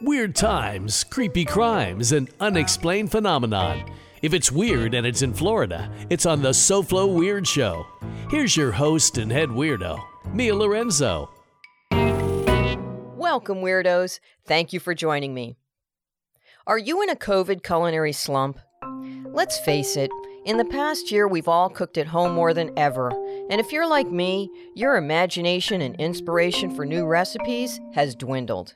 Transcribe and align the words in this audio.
Weird 0.00 0.34
times, 0.34 1.04
creepy 1.04 1.44
crimes, 1.44 2.12
and 2.12 2.30
unexplained 2.40 3.10
phenomenon. 3.10 3.84
If 4.22 4.34
it's 4.34 4.50
weird 4.50 4.94
and 4.94 5.06
it's 5.06 5.22
in 5.22 5.32
Florida, 5.32 5.90
it's 6.10 6.26
on 6.26 6.42
the 6.42 6.50
SoFlo 6.50 7.14
Weird 7.14 7.46
Show. 7.46 7.86
Here's 8.30 8.56
your 8.56 8.72
host 8.72 9.18
and 9.18 9.30
head 9.30 9.48
weirdo, 9.48 9.98
Mia 10.32 10.54
Lorenzo. 10.54 11.30
Welcome, 11.92 13.58
weirdos. 13.58 14.20
Thank 14.46 14.72
you 14.72 14.80
for 14.80 14.94
joining 14.94 15.34
me. 15.34 15.56
Are 16.66 16.78
you 16.78 17.02
in 17.02 17.10
a 17.10 17.16
COVID 17.16 17.62
culinary 17.62 18.12
slump? 18.12 18.58
Let's 19.26 19.58
face 19.60 19.96
it, 19.96 20.10
in 20.44 20.56
the 20.56 20.64
past 20.64 21.12
year, 21.12 21.28
we've 21.28 21.48
all 21.48 21.68
cooked 21.68 21.98
at 21.98 22.06
home 22.06 22.32
more 22.32 22.54
than 22.54 22.76
ever. 22.78 23.12
And 23.50 23.60
if 23.60 23.72
you're 23.72 23.88
like 23.88 24.10
me, 24.10 24.50
your 24.74 24.96
imagination 24.96 25.80
and 25.80 25.96
inspiration 25.96 26.74
for 26.74 26.84
new 26.84 27.06
recipes 27.06 27.80
has 27.94 28.14
dwindled. 28.14 28.74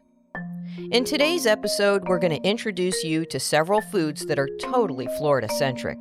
In 0.90 1.04
today's 1.04 1.46
episode, 1.46 2.08
we're 2.08 2.18
going 2.18 2.40
to 2.40 2.48
introduce 2.48 3.04
you 3.04 3.26
to 3.26 3.38
several 3.38 3.82
foods 3.82 4.24
that 4.26 4.38
are 4.38 4.48
totally 4.62 5.08
Florida 5.18 5.48
centric. 5.50 5.98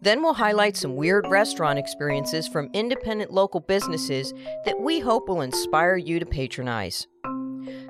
Then 0.00 0.22
we'll 0.22 0.34
highlight 0.34 0.76
some 0.76 0.94
weird 0.94 1.26
restaurant 1.26 1.80
experiences 1.80 2.46
from 2.46 2.70
independent 2.72 3.32
local 3.32 3.58
businesses 3.58 4.32
that 4.64 4.80
we 4.80 5.00
hope 5.00 5.28
will 5.28 5.40
inspire 5.40 5.96
you 5.96 6.20
to 6.20 6.26
patronize. 6.26 7.08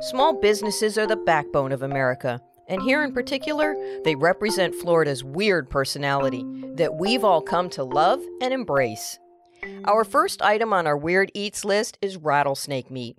Small 0.00 0.40
businesses 0.40 0.96
are 0.96 1.06
the 1.06 1.16
backbone 1.16 1.72
of 1.72 1.82
America, 1.82 2.40
and 2.68 2.80
here 2.80 3.04
in 3.04 3.12
particular, 3.12 3.76
they 4.04 4.14
represent 4.14 4.74
Florida's 4.74 5.22
weird 5.22 5.68
personality 5.68 6.44
that 6.76 6.94
we've 6.94 7.24
all 7.24 7.42
come 7.42 7.68
to 7.70 7.84
love 7.84 8.22
and 8.40 8.54
embrace. 8.54 9.18
Our 9.84 10.04
first 10.04 10.42
item 10.42 10.72
on 10.72 10.86
our 10.86 10.96
weird 10.96 11.30
eats 11.34 11.64
list 11.64 11.98
is 12.00 12.16
rattlesnake 12.16 12.90
meat. 12.90 13.18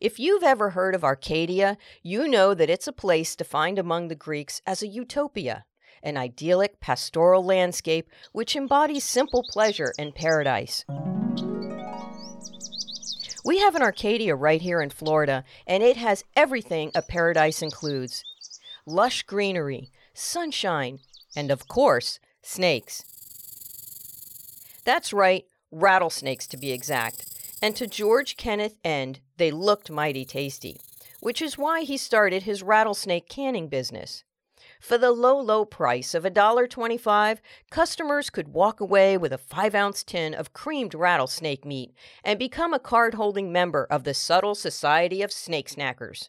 If 0.00 0.18
you've 0.18 0.42
ever 0.42 0.70
heard 0.70 0.94
of 0.94 1.04
Arcadia, 1.04 1.76
you 2.02 2.28
know 2.28 2.54
that 2.54 2.70
it's 2.70 2.86
a 2.86 2.92
place 2.92 3.36
defined 3.36 3.78
among 3.78 4.08
the 4.08 4.14
Greeks 4.14 4.60
as 4.66 4.82
a 4.82 4.86
utopia, 4.86 5.64
an 6.02 6.16
idyllic 6.16 6.80
pastoral 6.80 7.44
landscape 7.44 8.08
which 8.32 8.56
embodies 8.56 9.04
simple 9.04 9.44
pleasure 9.50 9.92
and 9.98 10.14
paradise. 10.14 10.84
We 13.44 13.58
have 13.58 13.74
an 13.74 13.82
Arcadia 13.82 14.36
right 14.36 14.62
here 14.62 14.80
in 14.80 14.90
Florida, 14.90 15.44
and 15.66 15.82
it 15.82 15.96
has 15.96 16.24
everything 16.36 16.92
a 16.94 17.02
paradise 17.02 17.60
includes 17.60 18.24
lush 18.86 19.22
greenery, 19.24 19.90
sunshine, 20.14 21.00
and 21.36 21.50
of 21.50 21.66
course, 21.68 22.20
snakes. 22.42 23.04
That's 24.84 25.12
right, 25.12 25.46
rattlesnakes 25.72 26.46
to 26.48 26.56
be 26.56 26.70
exact. 26.70 27.26
And 27.60 27.74
to 27.76 27.86
George 27.86 28.36
Kenneth 28.36 28.76
End, 28.84 29.20
they 29.38 29.50
looked 29.50 29.90
mighty 29.90 30.24
tasty, 30.24 30.80
which 31.20 31.42
is 31.42 31.58
why 31.58 31.82
he 31.82 31.96
started 31.96 32.44
his 32.44 32.62
rattlesnake 32.62 33.28
canning 33.28 33.68
business. 33.68 34.24
For 34.80 34.98
the 34.98 35.12
low, 35.12 35.40
low 35.40 35.64
price 35.64 36.12
of 36.12 36.24
$1.25, 36.24 37.38
customers 37.70 38.30
could 38.30 38.48
walk 38.48 38.80
away 38.80 39.16
with 39.16 39.32
a 39.32 39.38
5 39.38 39.74
ounce 39.76 40.02
tin 40.02 40.34
of 40.34 40.52
creamed 40.52 40.94
rattlesnake 40.94 41.64
meat 41.64 41.94
and 42.24 42.38
become 42.38 42.74
a 42.74 42.80
card 42.80 43.14
holding 43.14 43.52
member 43.52 43.86
of 43.88 44.02
the 44.02 44.12
Subtle 44.12 44.56
Society 44.56 45.22
of 45.22 45.32
Snake 45.32 45.68
Snackers. 45.68 46.28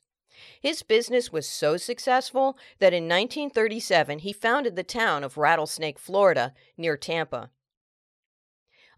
His 0.61 0.83
business 0.83 1.31
was 1.31 1.47
so 1.47 1.77
successful 1.77 2.58
that 2.80 2.94
in 2.94 3.05
1937 3.05 4.19
he 4.19 4.33
founded 4.33 4.75
the 4.75 4.83
town 4.83 5.23
of 5.23 5.38
Rattlesnake, 5.38 5.97
Florida, 5.97 6.53
near 6.77 6.97
Tampa. 6.97 7.49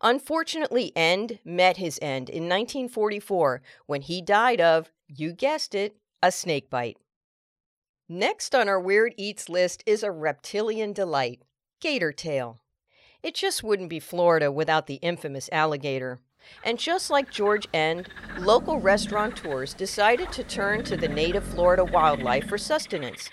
Unfortunately, 0.01 0.91
End 0.95 1.39
met 1.43 1.77
his 1.77 1.97
end 2.01 2.29
in 2.29 2.43
1944 2.43 3.61
when 3.85 4.01
he 4.01 4.21
died 4.21 4.61
of, 4.61 4.91
you 5.07 5.33
guessed 5.33 5.73
it, 5.73 5.97
a 6.21 6.31
snake 6.31 6.69
bite. 6.69 6.97
Next 8.07 8.53
on 8.53 8.69
our 8.69 8.79
Weird 8.79 9.13
Eats 9.17 9.49
list 9.49 9.83
is 9.85 10.03
a 10.03 10.11
reptilian 10.11 10.93
delight 10.93 11.41
gator 11.79 12.11
tail. 12.11 12.59
It 13.23 13.33
just 13.33 13.63
wouldn't 13.63 13.89
be 13.89 13.99
Florida 13.99 14.51
without 14.51 14.87
the 14.87 14.95
infamous 14.95 15.49
alligator. 15.51 16.19
And 16.63 16.77
just 16.77 17.09
like 17.09 17.31
George 17.31 17.67
End, 17.73 18.09
local 18.37 18.79
restaurateurs 18.79 19.73
decided 19.73 20.31
to 20.33 20.43
turn 20.43 20.83
to 20.83 20.95
the 20.95 21.07
native 21.07 21.43
Florida 21.43 21.83
wildlife 21.83 22.47
for 22.47 22.57
sustenance. 22.57 23.29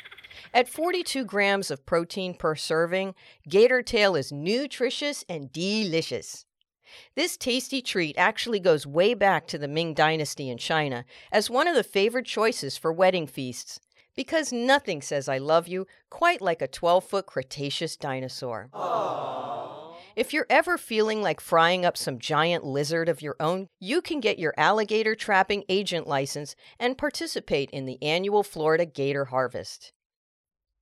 At 0.55 0.69
42 0.69 1.25
grams 1.25 1.71
of 1.71 1.84
protein 1.84 2.34
per 2.34 2.55
serving, 2.55 3.15
gator 3.49 3.83
tail 3.83 4.17
is 4.17 4.33
nutritious 4.33 5.25
and 5.29 5.53
delicious. 5.53 6.47
This 7.15 7.37
tasty 7.37 7.83
treat 7.83 8.17
actually 8.19 8.61
goes 8.61 8.87
way 8.87 9.15
back 9.15 9.47
to 9.49 9.59
the 9.59 9.69
Ming 9.69 9.95
Dynasty 9.95 10.49
in 10.51 10.59
China 10.59 11.05
as 11.31 11.51
one 11.51 11.69
of 11.69 11.75
the 11.75 11.85
favored 11.85 12.27
choices 12.27 12.77
for 12.77 12.93
wedding 12.93 13.27
feasts, 13.27 13.81
because 14.15 14.53
nothing 14.53 15.03
says 15.03 15.29
I 15.29 15.39
love 15.39 15.69
you 15.69 15.87
quite 16.11 16.41
like 16.41 16.63
a 16.63 16.69
12 16.69 17.05
foot 17.05 17.27
Cretaceous 17.27 17.97
dinosaur. 17.97 18.69
Aww. 18.75 19.95
If 20.15 20.35
you're 20.35 20.47
ever 20.51 20.77
feeling 20.77 21.23
like 21.23 21.41
frying 21.41 21.87
up 21.87 21.97
some 21.97 22.19
giant 22.19 22.65
lizard 22.65 23.09
of 23.09 23.23
your 23.23 23.37
own, 23.41 23.69
you 23.81 24.03
can 24.03 24.21
get 24.21 24.39
your 24.39 24.53
alligator 24.59 25.15
trapping 25.15 25.65
agent 25.71 26.07
license 26.07 26.55
and 26.79 26.99
participate 26.99 27.71
in 27.71 27.87
the 27.87 28.03
annual 28.03 28.43
Florida 28.43 28.85
Gator 28.85 29.27
Harvest. 29.27 29.93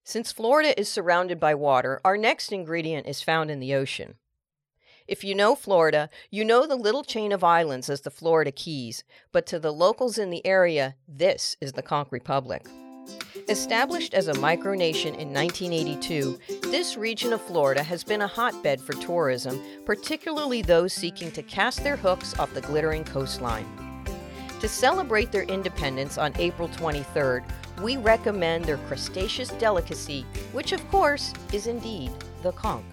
Since 0.05 0.33
Florida 0.33 0.79
is 0.79 0.89
surrounded 0.89 1.39
by 1.39 1.55
water, 1.55 2.01
our 2.05 2.17
next 2.17 2.51
ingredient 2.51 3.07
is 3.07 3.23
found 3.23 3.51
in 3.51 3.61
the 3.61 3.75
ocean. 3.75 4.15
If 5.11 5.25
you 5.25 5.35
know 5.35 5.57
Florida, 5.57 6.09
you 6.31 6.45
know 6.45 6.69
the 6.69 6.77
little 6.77 7.03
chain 7.03 7.33
of 7.33 7.43
islands 7.43 7.91
as 7.91 8.03
the 8.03 8.13
Florida 8.13 8.53
Keys, 8.53 9.03
but 9.33 9.45
to 9.47 9.59
the 9.59 9.73
locals 9.73 10.19
in 10.19 10.31
the 10.31 10.47
area, 10.47 10.95
this 11.09 11.57
is 11.61 11.73
the 11.73 11.83
Conch 11.83 12.07
Republic. 12.13 12.65
Established 13.49 14.15
as 14.15 14.29
a 14.29 14.35
micronation 14.35 15.19
in 15.19 15.35
1982, 15.35 16.39
this 16.63 16.97
region 16.97 17.33
of 17.33 17.41
Florida 17.41 17.83
has 17.83 18.05
been 18.05 18.21
a 18.21 18.29
hotbed 18.29 18.81
for 18.81 18.93
tourism, 18.93 19.61
particularly 19.85 20.63
those 20.63 20.93
seeking 20.93 21.33
to 21.33 21.43
cast 21.43 21.83
their 21.83 21.97
hooks 21.97 22.39
off 22.39 22.55
the 22.55 22.61
glittering 22.61 23.03
coastline. 23.03 23.67
To 24.61 24.69
celebrate 24.69 25.33
their 25.33 25.43
independence 25.43 26.19
on 26.19 26.33
April 26.39 26.69
23rd, 26.69 27.43
we 27.83 27.97
recommend 27.97 28.65
their 28.65 28.79
crustaceous 28.87 29.49
delicacy, 29.55 30.25
which 30.53 30.71
of 30.71 30.89
course 30.89 31.35
is 31.53 31.67
indeed 31.67 32.13
the 32.45 32.53
conch. 32.53 32.85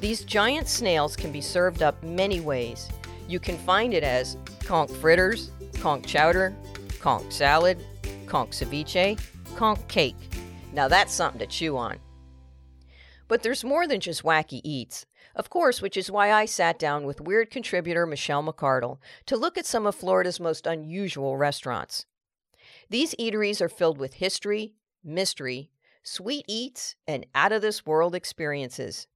These 0.00 0.24
giant 0.24 0.68
snails 0.68 1.16
can 1.16 1.32
be 1.32 1.40
served 1.40 1.82
up 1.82 2.02
many 2.02 2.40
ways. 2.40 2.88
You 3.28 3.40
can 3.40 3.56
find 3.58 3.94
it 3.94 4.04
as 4.04 4.36
conch 4.64 4.90
fritters, 4.90 5.50
conch 5.80 6.06
chowder, 6.06 6.54
conch 7.00 7.32
salad, 7.32 7.82
conch 8.26 8.50
ceviche, 8.50 9.18
conch 9.56 9.80
cake. 9.88 10.16
Now 10.72 10.88
that's 10.88 11.12
something 11.12 11.38
to 11.38 11.46
chew 11.46 11.76
on. 11.76 11.98
But 13.28 13.42
there's 13.42 13.64
more 13.64 13.86
than 13.86 14.00
just 14.00 14.22
wacky 14.22 14.60
eats. 14.62 15.06
Of 15.34 15.50
course, 15.50 15.82
which 15.82 15.96
is 15.96 16.10
why 16.10 16.32
I 16.32 16.44
sat 16.44 16.78
down 16.78 17.04
with 17.04 17.20
weird 17.20 17.50
contributor 17.50 18.06
Michelle 18.06 18.44
McCardle 18.44 18.98
to 19.26 19.36
look 19.36 19.58
at 19.58 19.66
some 19.66 19.86
of 19.86 19.94
Florida's 19.94 20.38
most 20.38 20.66
unusual 20.66 21.36
restaurants. 21.36 22.06
These 22.88 23.14
eateries 23.16 23.60
are 23.60 23.68
filled 23.68 23.98
with 23.98 24.14
history, 24.14 24.74
mystery, 25.02 25.70
sweet 26.02 26.44
eats, 26.46 26.94
and 27.06 27.26
out 27.34 27.52
of 27.52 27.62
this 27.62 27.84
world 27.84 28.14
experiences. 28.14 29.08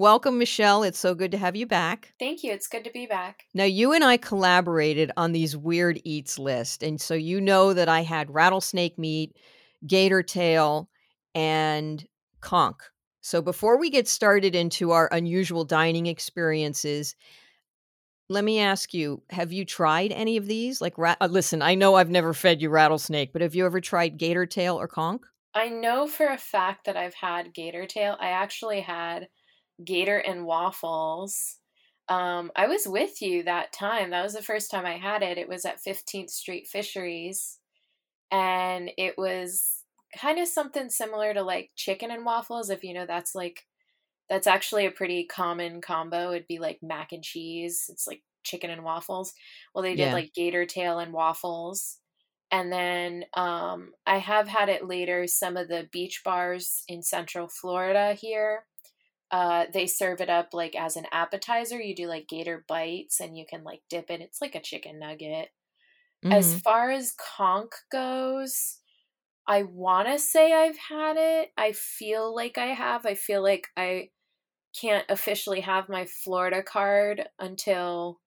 Welcome, 0.00 0.38
Michelle. 0.38 0.82
It's 0.82 0.98
so 0.98 1.14
good 1.14 1.30
to 1.32 1.36
have 1.36 1.54
you 1.54 1.66
back. 1.66 2.14
Thank 2.18 2.42
you. 2.42 2.52
It's 2.52 2.68
good 2.68 2.84
to 2.84 2.90
be 2.90 3.04
back. 3.04 3.44
Now, 3.52 3.64
you 3.64 3.92
and 3.92 4.02
I 4.02 4.16
collaborated 4.16 5.12
on 5.18 5.32
these 5.32 5.58
weird 5.58 6.00
eats 6.04 6.38
list. 6.38 6.82
And 6.82 6.98
so 6.98 7.12
you 7.12 7.38
know 7.38 7.74
that 7.74 7.90
I 7.90 8.00
had 8.00 8.32
rattlesnake 8.32 8.98
meat, 8.98 9.36
gator 9.86 10.22
tail, 10.22 10.88
and 11.34 12.02
conch. 12.40 12.78
So 13.20 13.42
before 13.42 13.78
we 13.78 13.90
get 13.90 14.08
started 14.08 14.54
into 14.54 14.92
our 14.92 15.06
unusual 15.12 15.66
dining 15.66 16.06
experiences, 16.06 17.14
let 18.30 18.42
me 18.42 18.58
ask 18.58 18.94
you 18.94 19.22
have 19.28 19.52
you 19.52 19.66
tried 19.66 20.12
any 20.12 20.38
of 20.38 20.46
these 20.46 20.80
like 20.80 20.96
rat- 20.96 21.18
uh, 21.20 21.26
listen 21.26 21.62
i 21.62 21.74
know 21.74 21.96
i've 21.96 22.10
never 22.10 22.32
fed 22.32 22.62
you 22.62 22.70
rattlesnake 22.70 23.32
but 23.32 23.42
have 23.42 23.56
you 23.56 23.66
ever 23.66 23.80
tried 23.80 24.18
gator 24.18 24.46
tail 24.46 24.80
or 24.80 24.86
conch 24.86 25.22
i 25.52 25.68
know 25.68 26.06
for 26.06 26.28
a 26.28 26.38
fact 26.38 26.86
that 26.86 26.96
i've 26.96 27.14
had 27.14 27.52
gator 27.52 27.86
tail 27.86 28.16
i 28.20 28.28
actually 28.28 28.80
had 28.80 29.26
gator 29.84 30.18
and 30.18 30.44
waffles. 30.44 31.56
Um, 32.08 32.50
I 32.56 32.66
was 32.66 32.86
with 32.86 33.22
you 33.22 33.44
that 33.44 33.72
time. 33.72 34.10
That 34.10 34.22
was 34.22 34.34
the 34.34 34.42
first 34.42 34.70
time 34.70 34.84
I 34.84 34.96
had 34.96 35.22
it. 35.22 35.38
It 35.38 35.48
was 35.48 35.64
at 35.64 35.82
15th 35.82 36.30
Street 36.30 36.66
Fisheries. 36.66 37.58
And 38.32 38.90
it 38.96 39.14
was 39.16 39.84
kind 40.18 40.38
of 40.38 40.48
something 40.48 40.90
similar 40.90 41.32
to 41.34 41.42
like 41.42 41.70
chicken 41.76 42.10
and 42.10 42.24
waffles. 42.24 42.68
If 42.68 42.82
you 42.82 42.94
know, 42.94 43.06
that's 43.06 43.34
like, 43.34 43.66
that's 44.28 44.48
actually 44.48 44.86
a 44.86 44.90
pretty 44.90 45.24
common 45.24 45.80
combo. 45.80 46.32
It'd 46.32 46.48
be 46.48 46.58
like 46.58 46.78
mac 46.82 47.12
and 47.12 47.22
cheese. 47.22 47.86
It's 47.88 48.06
like 48.06 48.22
chicken 48.42 48.70
and 48.70 48.82
waffles. 48.82 49.32
Well, 49.74 49.82
they 49.82 49.94
did 49.94 50.08
yeah. 50.08 50.12
like 50.12 50.34
gator 50.34 50.66
tail 50.66 50.98
and 50.98 51.12
waffles. 51.12 51.98
And 52.50 52.72
then 52.72 53.24
um, 53.34 53.92
I 54.04 54.18
have 54.18 54.48
had 54.48 54.68
it 54.68 54.86
later, 54.86 55.28
some 55.28 55.56
of 55.56 55.68
the 55.68 55.88
beach 55.92 56.22
bars 56.24 56.82
in 56.88 57.02
Central 57.02 57.48
Florida 57.48 58.14
here 58.14 58.64
uh, 59.30 59.66
they 59.72 59.86
serve 59.86 60.20
it 60.20 60.28
up 60.28 60.48
like 60.52 60.74
as 60.74 60.96
an 60.96 61.06
appetizer. 61.12 61.80
You 61.80 61.94
do 61.94 62.06
like 62.06 62.28
gator 62.28 62.64
bites 62.68 63.20
and 63.20 63.36
you 63.36 63.44
can 63.48 63.64
like 63.64 63.80
dip 63.88 64.10
it. 64.10 64.20
It's 64.20 64.40
like 64.40 64.54
a 64.54 64.60
chicken 64.60 64.98
nugget. 64.98 65.48
Mm-hmm. 66.24 66.32
As 66.32 66.58
far 66.60 66.90
as 66.90 67.14
conch 67.36 67.70
goes, 67.90 68.78
I 69.46 69.62
want 69.62 70.08
to 70.08 70.18
say 70.18 70.52
I've 70.52 70.78
had 70.78 71.16
it. 71.16 71.52
I 71.56 71.72
feel 71.72 72.34
like 72.34 72.58
I 72.58 72.66
have. 72.66 73.06
I 73.06 73.14
feel 73.14 73.42
like 73.42 73.68
I 73.76 74.10
can't 74.78 75.06
officially 75.08 75.60
have 75.60 75.88
my 75.88 76.06
Florida 76.06 76.62
card 76.62 77.28
until 77.38 78.20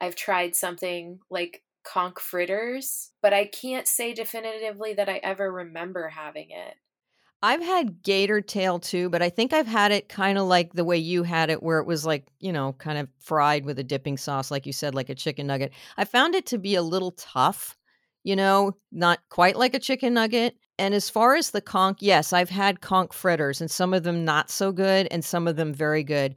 I've 0.00 0.14
tried 0.14 0.54
something 0.54 1.20
like 1.30 1.62
conch 1.84 2.20
fritters, 2.20 3.10
but 3.22 3.32
I 3.32 3.46
can't 3.46 3.88
say 3.88 4.12
definitively 4.12 4.94
that 4.94 5.08
I 5.08 5.20
ever 5.22 5.50
remember 5.50 6.08
having 6.08 6.50
it. 6.50 6.74
I've 7.40 7.62
had 7.62 8.02
gator 8.02 8.40
tail 8.40 8.80
too, 8.80 9.08
but 9.08 9.22
I 9.22 9.30
think 9.30 9.52
I've 9.52 9.66
had 9.66 9.92
it 9.92 10.08
kind 10.08 10.38
of 10.38 10.46
like 10.46 10.72
the 10.72 10.84
way 10.84 10.96
you 10.98 11.22
had 11.22 11.50
it, 11.50 11.62
where 11.62 11.78
it 11.78 11.86
was 11.86 12.04
like, 12.04 12.26
you 12.40 12.52
know, 12.52 12.72
kind 12.74 12.98
of 12.98 13.08
fried 13.20 13.64
with 13.64 13.78
a 13.78 13.84
dipping 13.84 14.16
sauce, 14.16 14.50
like 14.50 14.66
you 14.66 14.72
said, 14.72 14.94
like 14.94 15.08
a 15.08 15.14
chicken 15.14 15.46
nugget. 15.46 15.72
I 15.96 16.04
found 16.04 16.34
it 16.34 16.46
to 16.46 16.58
be 16.58 16.74
a 16.74 16.82
little 16.82 17.12
tough, 17.12 17.76
you 18.24 18.34
know, 18.34 18.76
not 18.90 19.20
quite 19.28 19.56
like 19.56 19.74
a 19.74 19.78
chicken 19.78 20.14
nugget. 20.14 20.56
And 20.80 20.94
as 20.94 21.08
far 21.08 21.36
as 21.36 21.50
the 21.50 21.60
conch, 21.60 21.98
yes, 22.00 22.32
I've 22.32 22.50
had 22.50 22.80
conch 22.80 23.14
fritters 23.14 23.60
and 23.60 23.70
some 23.70 23.94
of 23.94 24.02
them 24.02 24.24
not 24.24 24.50
so 24.50 24.72
good 24.72 25.06
and 25.10 25.24
some 25.24 25.46
of 25.46 25.56
them 25.56 25.72
very 25.72 26.02
good. 26.02 26.34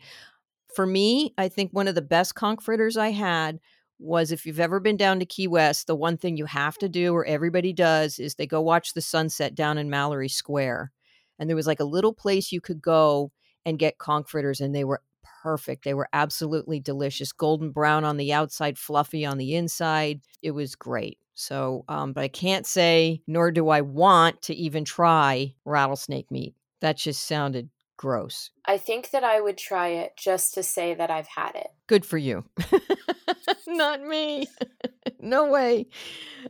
For 0.75 0.85
me, 0.85 1.33
I 1.37 1.47
think 1.49 1.71
one 1.71 1.87
of 1.87 1.95
the 1.95 2.01
best 2.01 2.35
conch 2.35 2.61
fritters 2.63 2.95
I 2.95 3.09
had 3.09 3.59
was 4.01 4.31
if 4.31 4.45
you've 4.45 4.59
ever 4.59 4.79
been 4.79 4.97
down 4.97 5.19
to 5.19 5.25
Key 5.25 5.47
West, 5.47 5.87
the 5.87 5.95
one 5.95 6.17
thing 6.17 6.37
you 6.37 6.45
have 6.45 6.77
to 6.79 6.89
do, 6.89 7.13
or 7.13 7.25
everybody 7.25 7.73
does, 7.73 8.19
is 8.19 8.35
they 8.35 8.47
go 8.47 8.61
watch 8.61 8.93
the 8.93 9.01
sunset 9.01 9.55
down 9.55 9.77
in 9.77 9.89
Mallory 9.89 10.29
Square. 10.29 10.91
And 11.39 11.49
there 11.49 11.55
was 11.55 11.67
like 11.67 11.79
a 11.79 11.85
little 11.85 12.13
place 12.13 12.51
you 12.51 12.61
could 12.61 12.81
go 12.81 13.31
and 13.65 13.79
get 13.79 13.97
conch 13.99 14.29
fritters, 14.29 14.59
and 14.59 14.73
they 14.73 14.83
were 14.83 15.01
perfect. 15.43 15.83
They 15.83 15.93
were 15.93 16.09
absolutely 16.13 16.79
delicious. 16.79 17.31
Golden 17.31 17.71
brown 17.71 18.03
on 18.03 18.17
the 18.17 18.33
outside, 18.33 18.77
fluffy 18.77 19.25
on 19.25 19.37
the 19.37 19.55
inside. 19.55 20.21
It 20.41 20.51
was 20.51 20.75
great. 20.75 21.17
So, 21.33 21.85
um, 21.87 22.13
but 22.13 22.23
I 22.23 22.27
can't 22.27 22.65
say, 22.65 23.21
nor 23.27 23.51
do 23.51 23.69
I 23.69 23.81
want 23.81 24.41
to 24.43 24.55
even 24.55 24.85
try 24.85 25.55
rattlesnake 25.65 26.29
meat. 26.29 26.53
That 26.81 26.97
just 26.97 27.27
sounded 27.27 27.69
gross. 28.01 28.49
I 28.65 28.79
think 28.79 29.11
that 29.11 29.23
I 29.23 29.39
would 29.39 29.59
try 29.59 29.89
it 29.89 30.13
just 30.17 30.55
to 30.55 30.63
say 30.63 30.95
that 30.95 31.11
I've 31.11 31.27
had 31.27 31.53
it. 31.53 31.67
Good 31.85 32.03
for 32.03 32.17
you. 32.17 32.43
Not 33.67 34.01
me. 34.01 34.47
no 35.19 35.45
way. 35.51 35.85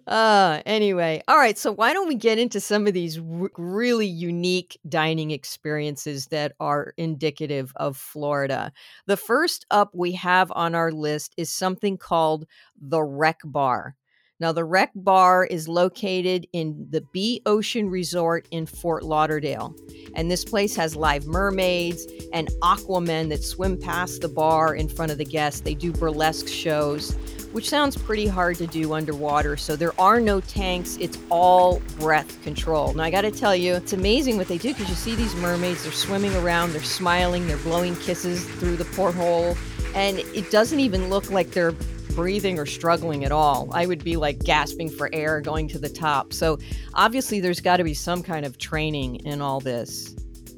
Uh 0.07 0.61
anyway, 0.65 1.21
all 1.27 1.37
right, 1.37 1.57
so 1.57 1.73
why 1.73 1.91
don't 1.91 2.07
we 2.07 2.15
get 2.15 2.39
into 2.39 2.61
some 2.61 2.87
of 2.87 2.93
these 2.93 3.17
r- 3.19 3.51
really 3.57 4.07
unique 4.07 4.79
dining 4.87 5.31
experiences 5.31 6.27
that 6.27 6.53
are 6.61 6.93
indicative 6.97 7.73
of 7.75 7.97
Florida. 7.97 8.71
The 9.07 9.17
first 9.17 9.65
up 9.71 9.89
we 9.93 10.13
have 10.13 10.53
on 10.55 10.73
our 10.73 10.93
list 10.93 11.33
is 11.35 11.51
something 11.51 11.97
called 11.97 12.45
the 12.79 13.03
Wreck 13.03 13.41
Bar. 13.43 13.97
Now, 14.41 14.51
the 14.51 14.65
Wreck 14.65 14.89
Bar 14.95 15.45
is 15.45 15.67
located 15.67 16.47
in 16.51 16.87
the 16.89 17.01
B 17.01 17.43
Ocean 17.45 17.87
Resort 17.91 18.47
in 18.49 18.65
Fort 18.65 19.03
Lauderdale. 19.03 19.75
And 20.15 20.31
this 20.31 20.43
place 20.43 20.75
has 20.75 20.95
live 20.95 21.27
mermaids 21.27 22.07
and 22.33 22.49
aquamen 22.63 23.29
that 23.29 23.43
swim 23.43 23.77
past 23.77 24.21
the 24.21 24.27
bar 24.27 24.73
in 24.73 24.89
front 24.89 25.11
of 25.11 25.19
the 25.19 25.25
guests. 25.25 25.61
They 25.61 25.75
do 25.75 25.91
burlesque 25.91 26.47
shows, 26.47 27.11
which 27.51 27.69
sounds 27.69 27.95
pretty 27.95 28.25
hard 28.25 28.55
to 28.55 28.65
do 28.65 28.93
underwater. 28.93 29.57
So 29.57 29.75
there 29.75 29.93
are 30.01 30.19
no 30.19 30.41
tanks, 30.41 30.97
it's 30.99 31.19
all 31.29 31.79
breath 31.99 32.41
control. 32.41 32.95
Now, 32.95 33.03
I 33.03 33.11
got 33.11 33.21
to 33.21 33.31
tell 33.31 33.55
you, 33.55 33.75
it's 33.75 33.93
amazing 33.93 34.37
what 34.37 34.47
they 34.47 34.57
do 34.57 34.69
because 34.69 34.89
you 34.89 34.95
see 34.95 35.13
these 35.13 35.35
mermaids, 35.35 35.83
they're 35.83 35.91
swimming 35.91 36.35
around, 36.37 36.71
they're 36.71 36.81
smiling, 36.81 37.45
they're 37.45 37.57
blowing 37.57 37.95
kisses 37.97 38.43
through 38.55 38.77
the 38.77 38.85
porthole. 38.85 39.55
And 39.93 40.17
it 40.17 40.49
doesn't 40.49 40.79
even 40.79 41.11
look 41.11 41.29
like 41.29 41.51
they're 41.51 41.75
breathing 42.15 42.59
or 42.59 42.65
struggling 42.65 43.25
at 43.25 43.31
all. 43.31 43.69
I 43.73 43.85
would 43.85 44.03
be 44.03 44.15
like 44.15 44.39
gasping 44.39 44.89
for 44.89 45.09
air 45.13 45.41
going 45.41 45.67
to 45.69 45.79
the 45.79 45.89
top. 45.89 46.33
So 46.33 46.59
obviously, 46.93 47.39
there's 47.39 47.59
got 47.59 47.77
to 47.77 47.83
be 47.83 47.93
some 47.93 48.23
kind 48.23 48.45
of 48.45 48.57
training 48.57 49.17
in 49.25 49.41
all 49.41 49.59
this. 49.59 50.15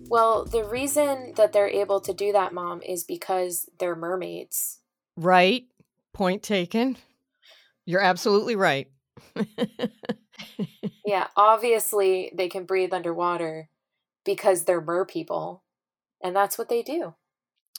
Well, 0.08 0.46
the 0.46 0.64
reason 0.64 1.34
that 1.38 1.54
they're 1.54 1.68
able 1.68 2.00
to 2.02 2.14
do 2.14 2.34
that, 2.34 2.54
mom, 2.54 2.82
is 2.82 3.04
because 3.04 3.68
they're 3.80 3.96
mermaids. 3.96 4.80
Right. 5.18 5.66
Point 6.14 6.44
taken. 6.44 6.98
You're 7.86 8.02
absolutely 8.02 8.56
right. 8.56 8.90
yeah, 11.06 11.28
obviously, 11.36 12.32
they 12.36 12.48
can 12.48 12.66
breathe 12.66 12.94
underwater 12.94 13.70
because 14.24 14.64
they're 14.64 14.82
mer 14.82 15.06
people. 15.06 15.64
And 16.22 16.36
that's 16.36 16.58
what 16.58 16.70
they 16.70 16.84
do. 16.84 17.16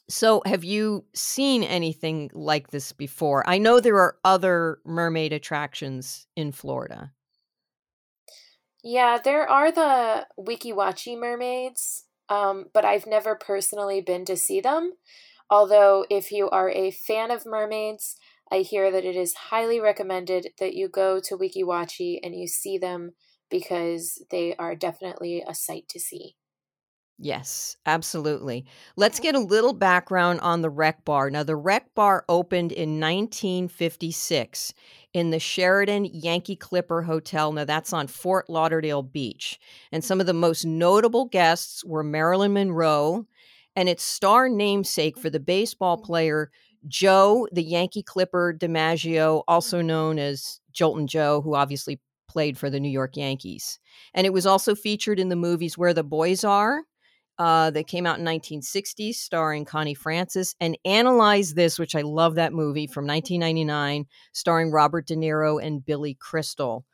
So, 0.09 0.43
have 0.45 0.65
you 0.65 1.07
seen 1.15 1.63
anything 1.63 2.31
like 2.35 2.69
this 2.71 2.93
before? 2.93 3.47
I 3.49 3.59
know 3.59 3.81
there 3.81 3.99
are 3.99 4.19
other 4.25 4.81
mermaid 4.85 5.33
attractions 5.33 6.27
in 6.37 6.53
Florida. 6.53 7.13
Yeah, 8.83 9.19
there 9.23 9.49
are 9.49 9.73
the 9.73 10.27
Weeki 10.39 10.73
Wachee 10.75 11.19
mermaids, 11.19 12.07
um, 12.29 12.67
but 12.73 12.85
I've 12.85 13.07
never 13.07 13.35
personally 13.35 14.01
been 14.01 14.25
to 14.27 14.37
see 14.37 14.61
them. 14.61 14.93
Although, 15.51 16.07
if 16.11 16.31
you 16.33 16.51
are 16.51 16.71
a 16.71 16.91
fan 16.91 17.31
of 17.31 17.47
mermaids, 17.47 18.17
I 18.51 18.59
hear 18.59 18.91
that 18.91 19.05
it 19.05 19.17
is 19.17 19.35
highly 19.35 19.81
recommended 19.81 20.49
that 20.59 20.75
you 20.75 20.89
go 20.89 21.21
to 21.21 21.37
Weeki 21.37 21.65
Wachee 21.65 22.21
and 22.23 22.35
you 22.35 22.47
see 22.47 22.79
them 22.79 23.13
because 23.51 24.25
they 24.31 24.55
are 24.57 24.75
definitely 24.75 25.43
a 25.47 25.55
sight 25.55 25.89
to 25.91 26.01
see. 26.01 26.37
Yes, 27.19 27.77
absolutely. 27.87 28.65
Let's 28.97 29.21
get 29.21 29.37
a 29.37 29.41
little 29.41 29.73
background 29.73 30.41
on 30.41 30.63
the 30.63 30.71
Wreck 30.71 31.05
Bar. 31.05 31.31
Now, 31.31 31.45
the 31.45 31.55
Wreck 31.55 31.95
Bar 31.95 32.25
opened 32.29 32.73
in 32.73 32.99
1956 33.01 34.75
in 35.13 35.31
the 35.31 35.39
Sheraton 35.39 36.07
Yankee 36.07 36.57
Clipper 36.57 37.03
Hotel. 37.03 37.53
Now, 37.53 37.65
that's 37.65 37.93
on 37.93 38.09
Fort 38.09 38.51
Lauderdale 38.51 39.03
Beach. 39.03 39.61
And 39.93 40.03
some 40.03 40.21
of 40.21 40.27
the 40.27 40.35
most 40.35 40.65
notable 40.65 41.27
guests 41.27 41.85
were 41.85 42.03
Marilyn 42.03 42.53
Monroe 42.53 43.27
and 43.77 43.89
its 43.89 44.03
star 44.03 44.49
namesake 44.49 45.17
for 45.17 45.31
the 45.31 45.41
baseball 45.41 45.99
player 45.99 46.51
Joe, 46.87 47.49
the 47.53 47.63
Yankee 47.63 48.03
Clipper 48.03 48.53
DiMaggio, 48.59 49.43
also 49.49 49.81
known 49.81 50.19
as 50.19 50.61
Joltin' 50.73 51.07
Joe, 51.07 51.41
who 51.41 51.55
obviously 51.55 51.99
played 52.29 52.59
for 52.59 52.69
the 52.69 52.81
New 52.81 52.91
York 52.91 53.17
Yankees. 53.17 53.79
And 54.13 54.27
it 54.27 54.33
was 54.33 54.45
also 54.45 54.75
featured 54.75 55.19
in 55.19 55.29
the 55.29 55.37
movies 55.37 55.79
Where 55.79 55.95
the 55.95 56.05
Boys 56.05 56.45
Are 56.45 56.83
uh, 57.39 57.71
that 57.71 57.87
came 57.87 58.07
out 58.07 58.19
in 58.19 58.25
1960, 58.25 59.13
starring 59.13 59.65
Connie 59.65 59.95
Francis, 59.95 60.55
and 60.61 60.79
Analyze 60.85 61.55
This, 61.55 61.79
which 61.79 61.95
I 61.95 62.03
love 62.03 62.37
that 62.37 62.53
movie 62.53 62.87
from 62.87 63.07
1999, 63.07 64.07
starring 64.33 64.71
Robert 64.71 65.07
De 65.07 65.17
Niro 65.17 65.63
and 65.63 65.85
Billy 65.85 66.15
Crystal. 66.15 66.85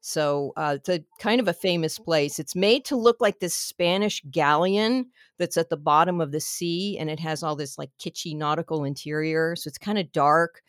So 0.00 0.52
uh, 0.56 0.74
it's 0.76 0.88
a 0.90 1.02
kind 1.18 1.40
of 1.40 1.48
a 1.48 1.54
famous 1.54 1.98
place. 1.98 2.38
It's 2.38 2.54
made 2.54 2.84
to 2.86 2.96
look 2.96 3.16
like 3.20 3.38
this 3.38 3.54
Spanish 3.54 4.22
galleon 4.30 5.06
that's 5.38 5.56
at 5.56 5.70
the 5.70 5.78
bottom 5.78 6.20
of 6.20 6.30
the 6.30 6.40
sea, 6.40 6.98
and 6.98 7.08
it 7.08 7.20
has 7.20 7.42
all 7.42 7.56
this 7.56 7.78
like 7.78 7.90
kitschy 7.98 8.36
nautical 8.36 8.84
interior. 8.84 9.56
So 9.56 9.68
it's 9.68 9.78
kind 9.78 9.96
of 9.96 10.12
dark. 10.12 10.62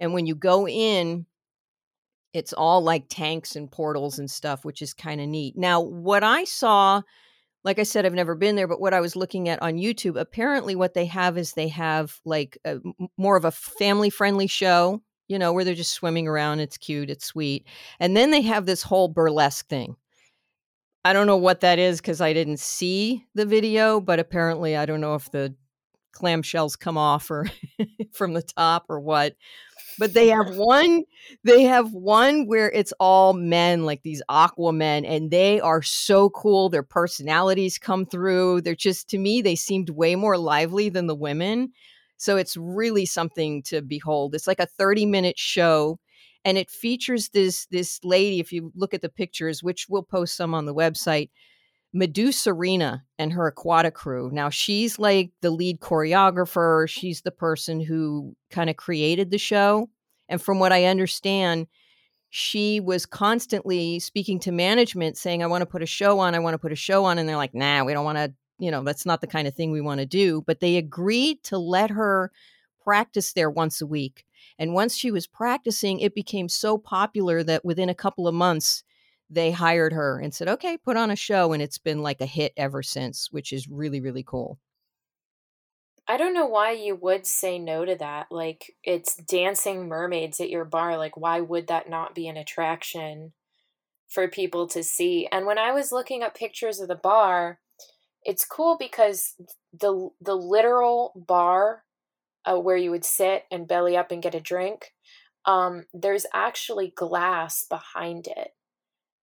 And 0.00 0.14
when 0.14 0.24
you 0.24 0.34
go 0.34 0.66
in, 0.66 1.26
it's 2.32 2.54
all 2.54 2.80
like 2.80 3.04
tanks 3.10 3.56
and 3.56 3.70
portals 3.70 4.18
and 4.18 4.30
stuff, 4.30 4.64
which 4.64 4.80
is 4.80 4.94
kind 4.94 5.20
of 5.20 5.28
neat. 5.28 5.56
Now, 5.56 5.80
what 5.80 6.24
I 6.24 6.44
saw 6.44 7.02
like 7.64 7.78
I 7.78 7.82
said, 7.82 8.06
I've 8.06 8.14
never 8.14 8.34
been 8.34 8.56
there, 8.56 8.68
but 8.68 8.80
what 8.80 8.94
I 8.94 9.00
was 9.00 9.16
looking 9.16 9.48
at 9.48 9.60
on 9.62 9.74
YouTube, 9.74 10.18
apparently 10.18 10.76
what 10.76 10.94
they 10.94 11.06
have 11.06 11.36
is 11.36 11.52
they 11.52 11.68
have 11.68 12.18
like 12.24 12.58
a, 12.64 12.78
more 13.16 13.36
of 13.36 13.44
a 13.44 13.50
family 13.50 14.10
friendly 14.10 14.46
show, 14.46 15.02
you 15.26 15.38
know, 15.38 15.52
where 15.52 15.64
they're 15.64 15.74
just 15.74 15.92
swimming 15.92 16.28
around. 16.28 16.60
It's 16.60 16.78
cute, 16.78 17.10
it's 17.10 17.26
sweet. 17.26 17.66
And 18.00 18.16
then 18.16 18.30
they 18.30 18.42
have 18.42 18.66
this 18.66 18.82
whole 18.82 19.08
burlesque 19.08 19.68
thing. 19.68 19.96
I 21.04 21.12
don't 21.12 21.26
know 21.26 21.36
what 21.36 21.60
that 21.60 21.78
is 21.78 22.00
because 22.00 22.20
I 22.20 22.32
didn't 22.32 22.60
see 22.60 23.24
the 23.34 23.46
video, 23.46 24.00
but 24.00 24.18
apparently 24.18 24.76
I 24.76 24.86
don't 24.86 25.00
know 25.00 25.14
if 25.14 25.30
the 25.30 25.54
clamshells 26.14 26.78
come 26.78 26.98
off 26.98 27.30
or 27.30 27.46
from 28.12 28.34
the 28.34 28.42
top 28.42 28.86
or 28.88 29.00
what 29.00 29.34
but 29.98 30.14
they 30.14 30.28
have 30.28 30.46
one 30.56 31.04
they 31.44 31.64
have 31.64 31.92
one 31.92 32.46
where 32.46 32.70
it's 32.70 32.92
all 33.00 33.32
men 33.32 33.84
like 33.84 34.02
these 34.02 34.22
aqua 34.28 34.72
men 34.72 35.04
and 35.04 35.30
they 35.30 35.60
are 35.60 35.82
so 35.82 36.30
cool. 36.30 36.68
Their 36.68 36.82
personalities 36.82 37.78
come 37.78 38.06
through. 38.06 38.62
They're 38.62 38.74
just 38.74 39.08
to 39.10 39.18
me 39.18 39.42
they 39.42 39.56
seemed 39.56 39.90
way 39.90 40.14
more 40.14 40.38
lively 40.38 40.88
than 40.88 41.06
the 41.06 41.14
women. 41.14 41.72
So 42.16 42.36
it's 42.36 42.56
really 42.56 43.06
something 43.06 43.62
to 43.64 43.80
behold. 43.82 44.34
It's 44.34 44.46
like 44.46 44.60
a 44.60 44.66
30 44.66 45.06
minute 45.06 45.38
show 45.38 45.98
and 46.44 46.56
it 46.56 46.70
features 46.70 47.30
this 47.30 47.66
this 47.66 48.00
lady 48.04 48.40
if 48.40 48.52
you 48.52 48.72
look 48.74 48.94
at 48.94 49.02
the 49.02 49.08
pictures 49.08 49.62
which 49.62 49.86
we'll 49.88 50.02
post 50.02 50.36
some 50.36 50.54
on 50.54 50.66
the 50.66 50.74
website 50.74 51.30
MeduSirena 51.94 53.02
and 53.18 53.32
her 53.32 53.46
aquatic 53.46 53.94
crew. 53.94 54.30
Now 54.32 54.50
she's 54.50 54.98
like 54.98 55.30
the 55.40 55.50
lead 55.50 55.80
choreographer. 55.80 56.88
She's 56.88 57.22
the 57.22 57.30
person 57.30 57.80
who 57.80 58.36
kind 58.50 58.68
of 58.68 58.76
created 58.76 59.30
the 59.30 59.38
show. 59.38 59.88
And 60.28 60.40
from 60.40 60.58
what 60.58 60.72
I 60.72 60.84
understand, 60.84 61.66
she 62.30 62.78
was 62.80 63.06
constantly 63.06 63.98
speaking 64.00 64.38
to 64.40 64.52
management 64.52 65.16
saying, 65.16 65.42
I 65.42 65.46
want 65.46 65.62
to 65.62 65.66
put 65.66 65.82
a 65.82 65.86
show 65.86 66.18
on, 66.18 66.34
I 66.34 66.40
want 66.40 66.54
to 66.54 66.58
put 66.58 66.72
a 66.72 66.76
show 66.76 67.04
on. 67.06 67.16
And 67.16 67.28
they're 67.28 67.36
like, 67.36 67.54
nah, 67.54 67.84
we 67.84 67.94
don't 67.94 68.04
want 68.04 68.18
to, 68.18 68.34
you 68.58 68.70
know, 68.70 68.82
that's 68.84 69.06
not 69.06 69.22
the 69.22 69.26
kind 69.26 69.48
of 69.48 69.54
thing 69.54 69.70
we 69.70 69.80
want 69.80 70.00
to 70.00 70.06
do. 70.06 70.42
But 70.46 70.60
they 70.60 70.76
agreed 70.76 71.42
to 71.44 71.56
let 71.56 71.90
her 71.90 72.30
practice 72.84 73.32
there 73.32 73.50
once 73.50 73.80
a 73.80 73.86
week. 73.86 74.26
And 74.58 74.74
once 74.74 74.94
she 74.94 75.10
was 75.10 75.26
practicing, 75.26 76.00
it 76.00 76.14
became 76.14 76.48
so 76.48 76.76
popular 76.76 77.42
that 77.44 77.64
within 77.64 77.88
a 77.88 77.94
couple 77.94 78.28
of 78.28 78.34
months, 78.34 78.84
they 79.30 79.50
hired 79.50 79.92
her 79.92 80.18
and 80.18 80.32
said, 80.32 80.48
okay, 80.48 80.76
put 80.76 80.96
on 80.96 81.10
a 81.10 81.16
show. 81.16 81.52
And 81.52 81.62
it's 81.62 81.78
been 81.78 82.02
like 82.02 82.20
a 82.20 82.26
hit 82.26 82.52
ever 82.56 82.82
since, 82.82 83.30
which 83.30 83.52
is 83.52 83.68
really, 83.68 84.00
really 84.00 84.22
cool. 84.22 84.58
I 86.06 86.16
don't 86.16 86.32
know 86.32 86.46
why 86.46 86.72
you 86.72 86.94
would 86.96 87.26
say 87.26 87.58
no 87.58 87.84
to 87.84 87.94
that. 87.96 88.28
Like, 88.30 88.74
it's 88.82 89.14
dancing 89.14 89.88
mermaids 89.88 90.40
at 90.40 90.48
your 90.48 90.64
bar. 90.64 90.96
Like, 90.96 91.18
why 91.18 91.40
would 91.40 91.66
that 91.66 91.90
not 91.90 92.14
be 92.14 92.28
an 92.28 92.38
attraction 92.38 93.34
for 94.08 94.26
people 94.26 94.66
to 94.68 94.82
see? 94.82 95.28
And 95.30 95.44
when 95.44 95.58
I 95.58 95.72
was 95.72 95.92
looking 95.92 96.22
up 96.22 96.34
pictures 96.34 96.80
of 96.80 96.88
the 96.88 96.94
bar, 96.94 97.60
it's 98.24 98.46
cool 98.46 98.76
because 98.78 99.34
the 99.78 100.08
the 100.20 100.34
literal 100.34 101.12
bar 101.14 101.84
uh, 102.46 102.58
where 102.58 102.76
you 102.76 102.90
would 102.90 103.04
sit 103.04 103.44
and 103.50 103.68
belly 103.68 103.96
up 103.96 104.10
and 104.10 104.22
get 104.22 104.34
a 104.34 104.40
drink, 104.40 104.94
um, 105.44 105.84
there's 105.92 106.26
actually 106.32 106.92
glass 106.96 107.66
behind 107.68 108.26
it 108.26 108.52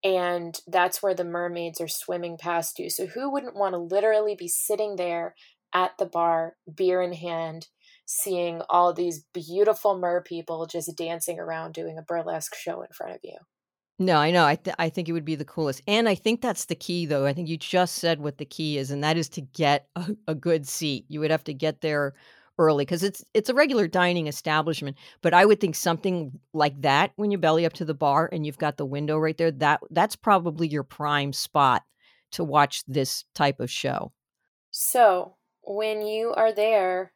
and 0.05 0.61
that's 0.67 1.03
where 1.03 1.15
the 1.15 1.25
mermaids 1.25 1.81
are 1.81 1.89
swimming 1.89 2.37
past 2.37 2.79
you. 2.79 2.91
So 2.91 3.07
who 3.07 3.31
wouldn't 3.33 3.57
want 3.57 3.73
to 3.73 3.79
literally 3.79 4.37
be 4.39 4.49
sitting 4.49 4.97
there 4.97 5.35
at 5.73 5.97
the 5.99 6.07
bar, 6.07 6.57
beer 6.73 7.01
in 7.03 7.15
hand, 7.15 7.69
seeing 8.05 8.61
all 8.69 8.93
these 8.93 9.25
beautiful 9.33 9.99
mer 9.99 10.23
people 10.23 10.67
just 10.67 10.95
dancing 10.97 11.41
around 11.41 11.73
doing 11.73 11.99
a 11.99 12.03
burlesque 12.03 12.55
show 12.55 12.83
in 12.83 12.89
front 12.93 13.15
of 13.15 13.21
you? 13.25 13.39
No, 13.99 14.17
I 14.17 14.33
know. 14.33 14.45
I 14.45 14.57
th- 14.57 14.77
I 14.79 14.89
think 14.89 15.09
it 15.09 15.13
would 15.13 15.25
be 15.25 15.37
the 15.37 15.45
coolest, 15.45 15.81
and 15.87 16.09
I 16.09 16.17
think 16.17 16.41
that's 16.41 16.65
the 16.65 16.75
key, 16.75 17.07
though. 17.07 17.27
I 17.27 17.33
think 17.33 17.49
you 17.49 17.57
just 17.57 17.95
said 17.95 18.21
what 18.21 18.39
the 18.39 18.45
key 18.45 18.77
is, 18.77 18.91
and 18.91 19.05
that 19.05 19.17
is 19.17 19.29
to 19.31 19.41
get 19.41 19.89
a, 19.95 20.17
a 20.27 20.35
good 20.35 20.67
seat. 20.67 21.07
You 21.09 21.21
would 21.21 21.31
have 21.31 21.45
to 21.45 21.55
get 21.55 21.81
there 21.81 22.15
early 22.59 22.85
because 22.85 23.03
it's 23.03 23.25
it's 23.35 23.49
a 23.49 23.55
regular 23.55 23.89
dining 23.89 24.27
establishment. 24.27 24.97
But 25.23 25.35
I 25.35 25.45
would 25.45 25.61
think 25.61 25.75
something 25.75 26.39
like 26.53 26.81
that 26.83 27.13
when 27.17 27.31
you 27.31 27.39
belly 27.39 27.67
up 27.67 27.73
to 27.75 27.85
the 27.85 27.95
bar 27.95 28.29
and 28.33 28.45
you've 28.47 28.59
got 28.59 28.77
the 28.77 28.87
window 28.87 29.19
right 29.19 29.37
there. 29.37 29.51
That 29.51 29.81
that's 29.91 30.17
probably 30.17 30.69
your 30.69 30.85
prime 30.85 31.33
spot 31.33 31.83
to 32.33 32.45
watch 32.45 32.85
this 32.87 33.25
type 33.35 33.61
of 33.61 33.71
show. 33.71 34.13
So 34.71 35.37
when 35.63 36.03
you 36.03 36.33
are 36.35 36.53
there, 36.53 37.13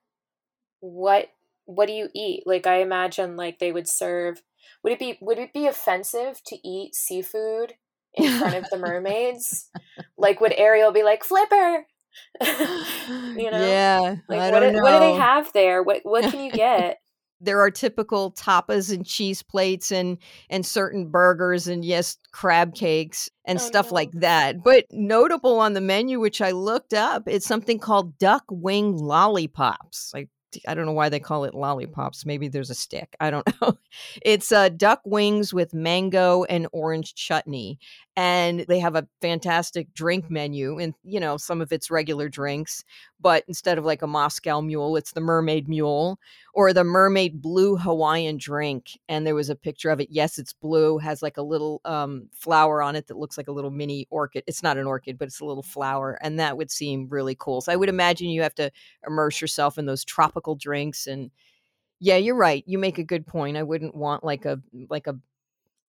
what 0.80 1.28
what 1.64 1.87
do 1.87 1.92
you 1.92 2.09
eat? 2.14 2.45
Like 2.47 2.66
I 2.66 2.80
imagine 2.80 3.37
like 3.37 3.59
they 3.59 3.73
would 3.73 3.88
serve. 3.88 4.42
Would 4.83 4.92
it 4.92 4.99
be 4.99 5.18
would 5.21 5.38
it 5.38 5.52
be 5.52 5.66
offensive 5.66 6.40
to 6.47 6.57
eat 6.66 6.95
seafood 6.95 7.75
in 8.14 8.38
front 8.38 8.54
of 8.54 8.71
the 8.71 8.78
mermaids? 8.87 9.71
like 10.16 10.40
would 10.40 10.54
Ariel 10.57 10.92
be 10.92 11.02
like 11.02 11.25
Flipper? 11.25 11.87
you 12.41 13.51
know? 13.51 13.67
Yeah. 13.67 14.17
Like 14.29 14.41
I 14.41 14.51
what, 14.51 14.61
do, 14.61 14.83
what 14.83 14.93
do 14.93 14.99
they 15.01 15.15
have 15.15 15.53
there? 15.53 15.83
What 15.83 16.01
what 16.05 16.25
can 16.31 16.45
you 16.45 16.51
get? 16.53 16.99
there 17.41 17.61
are 17.61 17.71
typical 17.71 18.33
tapas 18.33 18.93
and 18.93 19.07
cheese 19.07 19.43
plates 19.43 19.93
and 19.93 20.19
and 20.51 20.65
certain 20.65 21.09
burgers 21.09 21.69
and 21.69 21.85
yes 21.85 22.17
crab 22.33 22.75
cakes 22.75 23.29
and 23.45 23.59
oh, 23.59 23.63
stuff 23.63 23.91
no. 23.91 23.95
like 23.95 24.11
that 24.13 24.63
but 24.63 24.87
notable 24.91 25.59
on 25.59 25.73
the 25.73 25.81
menu 25.81 26.19
which 26.19 26.41
i 26.41 26.51
looked 26.51 26.95
up 26.95 27.23
it's 27.27 27.47
something 27.47 27.79
called 27.79 28.19
duck 28.19 28.45
wing 28.51 28.97
lollipops 28.97 30.11
like 30.13 30.29
I 30.67 30.75
don't 30.75 30.87
know 30.87 30.93
why 30.93 31.09
they 31.09 31.21
call 31.21 31.45
it 31.45 31.55
lollipops. 31.55 32.25
Maybe 32.25 32.49
there's 32.49 32.71
a 32.71 32.75
stick. 32.75 33.15
I 33.21 33.31
don't 33.31 33.47
know. 33.61 33.77
It's 34.23 34.51
uh, 34.51 34.71
duck 34.71 35.03
wings 35.05 35.53
with 35.53 35.75
mango 35.75 36.45
and 36.45 36.67
orange 36.73 37.15
chutney. 37.15 37.79
And 38.19 38.65
they 38.67 38.81
have 38.81 38.97
a 38.97 39.07
fantastic 39.21 39.95
drink 39.95 40.29
menu 40.29 40.81
and, 40.81 40.93
you 41.05 41.21
know, 41.21 41.37
some 41.37 41.61
of 41.61 41.71
it's 41.73 41.89
regular 41.89 42.29
drinks. 42.29 42.83
But 43.21 43.45
instead 43.47 43.79
of 43.79 43.85
like 43.85 44.03
a 44.03 44.09
Moscow 44.09 44.61
mule, 44.61 44.97
it's 44.97 45.13
the 45.13 45.21
mermaid 45.21 45.69
mule 45.69 46.19
or 46.53 46.73
the 46.73 46.83
mermaid 46.83 47.41
blue 47.41 47.77
Hawaiian 47.77 48.37
drink. 48.37 48.99
And 49.09 49.25
there 49.25 49.37
was 49.37 49.51
a 49.51 49.55
picture 49.55 49.91
of 49.91 50.01
it. 50.01 50.09
Yes, 50.11 50.37
it's 50.37 50.53
blue, 50.53 50.99
has 50.99 51.23
like 51.23 51.37
a 51.37 51.43
little 51.43 51.81
um, 51.85 52.29
flower 52.33 52.83
on 52.83 52.97
it 52.97 53.07
that 53.07 53.19
looks 53.19 53.39
like 53.39 53.47
a 53.47 53.53
little 53.53 53.71
mini 53.71 54.09
orchid. 54.11 54.43
It's 54.49 54.65
not 54.65 54.79
an 54.79 54.87
orchid, 54.89 55.17
but 55.17 55.29
it's 55.29 55.39
a 55.39 55.45
little 55.45 55.63
flower. 55.63 56.19
And 56.21 56.41
that 56.41 56.57
would 56.57 56.73
seem 56.73 57.07
really 57.09 57.37
cool. 57.39 57.61
So 57.61 57.71
I 57.71 57.77
would 57.77 57.89
imagine 57.89 58.31
you 58.31 58.43
have 58.43 58.57
to 58.57 58.73
immerse 59.07 59.41
yourself 59.41 59.79
in 59.79 59.87
those 59.87 60.05
tropical 60.05 60.57
drinks 60.57 61.07
and 61.07 61.31
yeah, 62.01 62.17
you're 62.17 62.37
right. 62.37 62.63
You 62.67 62.79
make 62.79 62.99
a 62.99 63.05
good 63.05 63.27
point. 63.27 63.57
I 63.57 63.63
wouldn't 63.63 63.95
want 63.95 64.23
like 64.23 64.45
a 64.45 64.61
like 64.89 65.07
a 65.07 65.17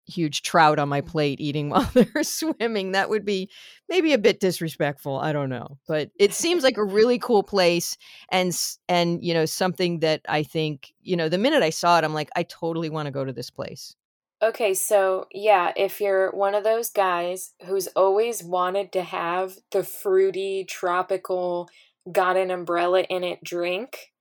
huge 0.07 0.42
trout 0.42 0.78
on 0.78 0.88
my 0.88 1.00
mm-hmm. 1.00 1.11
plate 1.11 1.40
eating 1.40 1.71
while 1.71 1.90
they're 1.95 2.23
swimming. 2.23 2.92
That 2.92 3.11
would 3.11 3.25
be 3.25 3.50
maybe 3.88 4.12
a 4.12 4.19
bit 4.19 4.40
disrespectful. 4.40 5.19
I 5.19 5.33
don't 5.33 5.50
know, 5.50 5.78
but 5.87 6.11
it 6.19 6.33
seems 6.33 6.62
like 6.62 6.76
a 6.76 6.85
really 6.85 7.19
cool 7.19 7.42
place 7.42 7.97
and 8.30 8.57
and 8.88 9.23
you 9.25 9.35
know 9.35 9.47
something 9.47 10.00
that 10.00 10.23
I 10.28 10.42
think 10.42 10.92
you 11.02 11.16
know 11.16 11.28
the 11.28 11.38
minute 11.38 11.62
I 11.62 11.71
saw 11.71 11.99
it, 11.99 12.04
I'm 12.04 12.14
like 12.14 12.30
I 12.37 12.42
totally 12.42 12.90
want 12.90 13.07
to 13.07 13.12
go 13.12 13.25
to 13.25 13.33
this 13.33 13.50
place. 13.50 13.97
Okay, 14.42 14.73
so 14.73 15.26
yeah, 15.33 15.73
if 15.76 16.00
you're 16.00 16.30
one 16.30 16.54
of 16.54 16.64
those 16.64 16.88
guys 16.88 17.52
who's 17.66 17.88
always 17.88 18.42
wanted 18.42 18.90
to 18.92 19.02
have 19.02 19.57
the 19.71 19.83
fruity 19.83 20.64
tropical 20.64 21.69
got 22.11 22.38
an 22.38 22.50
umbrella 22.50 23.02
in 23.02 23.23
it 23.23 23.45
drink, 23.45 24.12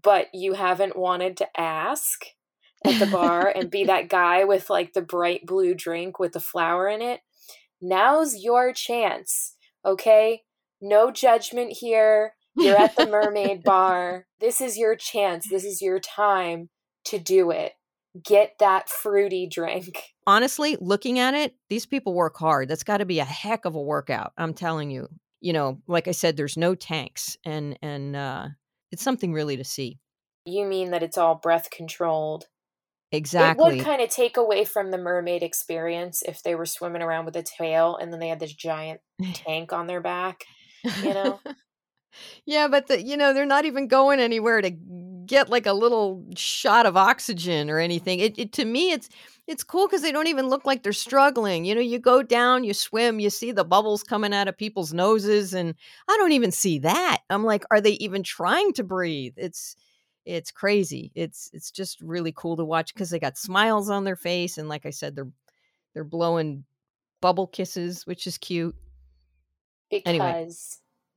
but 0.00 0.28
you 0.34 0.52
haven't 0.52 0.96
wanted 0.96 1.38
to 1.38 1.48
ask 1.58 2.24
at 2.84 2.98
the 2.98 3.06
bar 3.06 3.48
and 3.54 3.70
be 3.70 3.84
that 3.84 4.08
guy 4.08 4.44
with 4.44 4.70
like 4.70 4.92
the 4.92 5.02
bright 5.02 5.46
blue 5.46 5.74
drink 5.74 6.18
with 6.18 6.32
the 6.32 6.40
flower 6.40 6.88
in 6.88 7.02
it, 7.02 7.20
now's 7.80 8.42
your 8.42 8.72
chance. 8.72 9.54
Okay? 9.84 10.42
No 10.80 11.10
judgment 11.10 11.76
here. 11.78 12.34
You're 12.56 12.80
at 12.80 12.96
the 12.96 13.06
mermaid 13.06 13.62
bar. 13.64 14.26
This 14.40 14.60
is 14.60 14.76
your 14.76 14.96
chance. 14.96 15.48
This 15.48 15.64
is 15.64 15.80
your 15.80 15.98
time 16.00 16.68
to 17.06 17.18
do 17.18 17.50
it. 17.50 17.72
Get 18.22 18.54
that 18.58 18.90
fruity 18.90 19.48
drink. 19.50 19.98
Honestly, 20.26 20.76
looking 20.80 21.18
at 21.18 21.34
it, 21.34 21.54
these 21.70 21.86
people 21.86 22.14
work 22.14 22.36
hard. 22.36 22.68
That's 22.68 22.84
got 22.84 22.98
to 22.98 23.06
be 23.06 23.20
a 23.20 23.24
heck 23.24 23.64
of 23.64 23.74
a 23.74 23.80
workout. 23.80 24.32
I'm 24.36 24.54
telling 24.54 24.90
you. 24.90 25.08
You 25.40 25.52
know, 25.52 25.80
like 25.88 26.06
I 26.06 26.12
said, 26.12 26.36
there's 26.36 26.56
no 26.56 26.76
tanks 26.76 27.36
and 27.44 27.76
and 27.82 28.14
uh 28.14 28.48
it's 28.92 29.02
something 29.02 29.32
really 29.32 29.56
to 29.56 29.64
see. 29.64 29.98
You 30.44 30.66
mean 30.66 30.90
that 30.90 31.02
it's 31.02 31.18
all 31.18 31.36
breath 31.36 31.70
controlled? 31.70 32.46
Exactly. 33.12 33.74
It 33.74 33.76
would 33.76 33.84
kind 33.84 34.00
of 34.00 34.08
take 34.08 34.38
away 34.38 34.64
from 34.64 34.90
the 34.90 34.98
mermaid 34.98 35.42
experience 35.42 36.22
if 36.26 36.42
they 36.42 36.54
were 36.54 36.66
swimming 36.66 37.02
around 37.02 37.26
with 37.26 37.36
a 37.36 37.42
tail 37.42 37.96
and 37.96 38.10
then 38.10 38.20
they 38.20 38.28
had 38.28 38.40
this 38.40 38.54
giant 38.54 39.00
tank 39.34 39.72
on 39.72 39.86
their 39.86 40.00
back, 40.00 40.44
you 41.02 41.12
know? 41.12 41.38
yeah, 42.46 42.68
but 42.68 42.86
the, 42.86 43.02
you 43.02 43.18
know, 43.18 43.34
they're 43.34 43.44
not 43.44 43.66
even 43.66 43.86
going 43.86 44.18
anywhere 44.18 44.62
to 44.62 44.70
get 45.26 45.50
like 45.50 45.66
a 45.66 45.74
little 45.74 46.24
shot 46.36 46.86
of 46.86 46.96
oxygen 46.96 47.68
or 47.68 47.78
anything. 47.78 48.18
It, 48.18 48.38
it 48.38 48.52
to 48.54 48.64
me 48.64 48.92
it's 48.92 49.08
it's 49.46 49.62
cool 49.62 49.88
cuz 49.88 50.02
they 50.02 50.10
don't 50.10 50.26
even 50.26 50.48
look 50.48 50.64
like 50.64 50.82
they're 50.82 50.92
struggling. 50.92 51.64
You 51.64 51.74
know, 51.74 51.80
you 51.80 51.98
go 51.98 52.22
down, 52.22 52.64
you 52.64 52.74
swim, 52.74 53.20
you 53.20 53.30
see 53.30 53.52
the 53.52 53.64
bubbles 53.64 54.02
coming 54.02 54.32
out 54.32 54.48
of 54.48 54.56
people's 54.56 54.92
noses 54.92 55.52
and 55.54 55.74
I 56.08 56.16
don't 56.16 56.32
even 56.32 56.50
see 56.50 56.78
that. 56.80 57.18
I'm 57.30 57.44
like, 57.44 57.64
are 57.70 57.80
they 57.80 57.92
even 57.92 58.22
trying 58.22 58.72
to 58.74 58.84
breathe? 58.84 59.34
It's 59.36 59.76
it's 60.24 60.50
crazy. 60.50 61.12
It's 61.14 61.50
it's 61.52 61.70
just 61.70 62.00
really 62.00 62.32
cool 62.36 62.56
to 62.56 62.64
watch 62.64 62.94
because 62.94 63.10
they 63.10 63.18
got 63.18 63.38
smiles 63.38 63.90
on 63.90 64.04
their 64.04 64.16
face, 64.16 64.58
and 64.58 64.68
like 64.68 64.86
I 64.86 64.90
said, 64.90 65.16
they're 65.16 65.30
they're 65.94 66.04
blowing 66.04 66.64
bubble 67.20 67.46
kisses, 67.46 68.06
which 68.06 68.26
is 68.26 68.38
cute. 68.38 68.74
Because 69.90 70.02
anyway, 70.06 70.48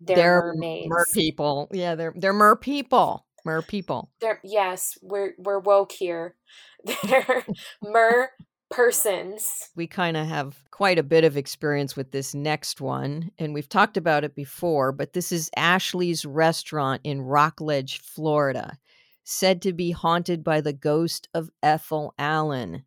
they're, 0.02 0.16
they're 0.16 0.42
mermaids. 0.42 0.90
Mer 0.90 1.06
people. 1.14 1.68
Yeah, 1.72 1.96
they're 1.96 2.14
they're 2.16 2.34
mer 2.34 2.56
people. 2.56 3.26
Mer 3.46 3.62
people. 3.62 4.10
They're 4.22 4.40
yes, 4.44 4.98
we're 5.02 5.34
we're 5.38 5.60
woke 5.60 5.92
here. 5.92 6.36
They're 7.04 7.44
mer 7.82 8.32
persons. 8.70 9.70
We 9.76 9.88
kind 9.88 10.18
of 10.18 10.28
have 10.28 10.56
quite 10.72 11.00
a 11.00 11.04
bit 11.04 11.24
of 11.24 11.38
experience 11.38 11.96
with 11.96 12.12
this 12.12 12.34
next 12.34 12.82
one, 12.82 13.32
and 13.38 13.54
we've 13.54 13.70
talked 13.70 13.98
about 13.98 14.24
it 14.24 14.36
before, 14.36 14.92
but 14.92 15.14
this 15.14 15.32
is 15.32 15.52
Ashley's 15.56 16.26
restaurant 16.26 17.02
in 17.04 17.22
Rockledge, 17.22 18.00
Florida 18.00 18.78
said 19.26 19.62
to 19.64 19.74
be 19.74 19.92
haunted 19.92 20.44
by 20.44 20.62
the 20.62 20.72
ghost 20.72 21.28
of 21.34 21.50
Ethel 21.62 22.14
Allen. 22.18 22.86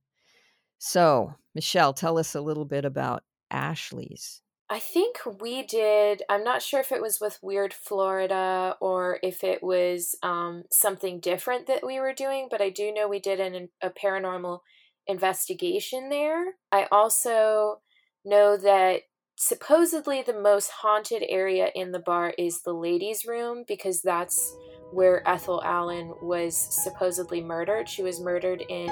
So, 0.78 1.34
Michelle, 1.54 1.92
tell 1.92 2.16
us 2.16 2.34
a 2.34 2.40
little 2.40 2.64
bit 2.64 2.84
about 2.84 3.24
Ashley's. 3.50 4.40
I 4.70 4.78
think 4.78 5.16
we 5.40 5.62
did. 5.62 6.22
I'm 6.28 6.44
not 6.44 6.62
sure 6.62 6.80
if 6.80 6.92
it 6.92 7.00
was 7.02 7.20
with 7.20 7.38
Weird 7.42 7.72
Florida 7.74 8.76
or 8.80 9.18
if 9.22 9.42
it 9.42 9.62
was 9.62 10.14
um, 10.22 10.64
something 10.70 11.20
different 11.20 11.66
that 11.66 11.84
we 11.84 11.98
were 11.98 12.12
doing, 12.12 12.48
but 12.50 12.60
I 12.60 12.68
do 12.68 12.92
know 12.92 13.08
we 13.08 13.18
did 13.18 13.40
an, 13.40 13.70
a 13.82 13.90
paranormal 13.90 14.60
investigation 15.06 16.10
there. 16.10 16.54
I 16.70 16.86
also 16.92 17.80
know 18.24 18.58
that 18.58 19.02
supposedly 19.36 20.22
the 20.22 20.38
most 20.38 20.70
haunted 20.70 21.24
area 21.28 21.70
in 21.74 21.92
the 21.92 21.98
bar 21.98 22.34
is 22.36 22.60
the 22.60 22.74
ladies' 22.74 23.24
room 23.26 23.64
because 23.66 24.02
that's 24.02 24.54
where 24.90 25.26
Ethel 25.28 25.62
Allen 25.64 26.14
was 26.22 26.56
supposedly 26.56 27.40
murdered. 27.40 27.88
She 27.88 28.02
was 28.02 28.20
murdered 28.20 28.62
in 28.68 28.86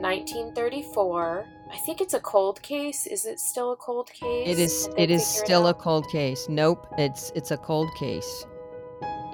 1934. 0.00 1.46
I 1.70 1.76
think 1.78 2.00
it's 2.00 2.14
a 2.14 2.20
cold 2.20 2.60
case. 2.62 3.06
Is 3.06 3.24
it 3.24 3.40
still 3.40 3.72
a 3.72 3.76
cold 3.76 4.10
case? 4.12 4.48
It 4.48 4.58
is. 4.58 4.88
It 4.96 5.10
is 5.10 5.26
still 5.26 5.66
it 5.66 5.70
a 5.70 5.74
cold 5.74 6.08
case. 6.08 6.48
Nope. 6.48 6.86
It's 6.98 7.32
it's 7.34 7.50
a 7.50 7.56
cold 7.56 7.90
case. 7.98 8.46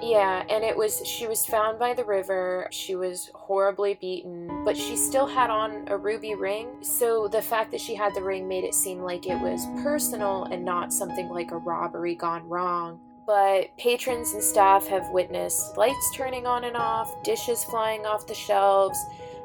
Yeah, 0.01 0.45
and 0.49 0.63
it 0.63 0.77
was, 0.77 1.05
she 1.05 1.27
was 1.27 1.45
found 1.45 1.77
by 1.77 1.93
the 1.93 2.05
river. 2.05 2.69
She 2.71 2.95
was 2.95 3.29
horribly 3.35 3.95
beaten, 3.95 4.63
but 4.63 4.77
she 4.77 4.95
still 4.95 5.27
had 5.27 5.49
on 5.49 5.89
a 5.89 5.97
ruby 5.97 6.35
ring. 6.35 6.69
So 6.81 7.27
the 7.27 7.41
fact 7.41 7.71
that 7.71 7.81
she 7.81 7.95
had 7.95 8.15
the 8.15 8.23
ring 8.23 8.47
made 8.47 8.63
it 8.63 8.73
seem 8.73 8.99
like 8.99 9.27
it 9.27 9.35
was 9.41 9.65
personal 9.83 10.45
and 10.45 10.63
not 10.63 10.93
something 10.93 11.27
like 11.27 11.51
a 11.51 11.57
robbery 11.57 12.15
gone 12.15 12.47
wrong. 12.47 13.01
But 13.29 13.77
patrons 13.77 14.33
and 14.33 14.41
staff 14.41 14.87
have 14.87 15.11
witnessed 15.11 15.77
lights 15.77 16.15
turning 16.15 16.47
on 16.47 16.63
and 16.63 16.75
off, 16.75 17.21
dishes 17.21 17.63
flying 17.63 18.03
off 18.03 18.25
the 18.25 18.33
shelves, 18.33 18.97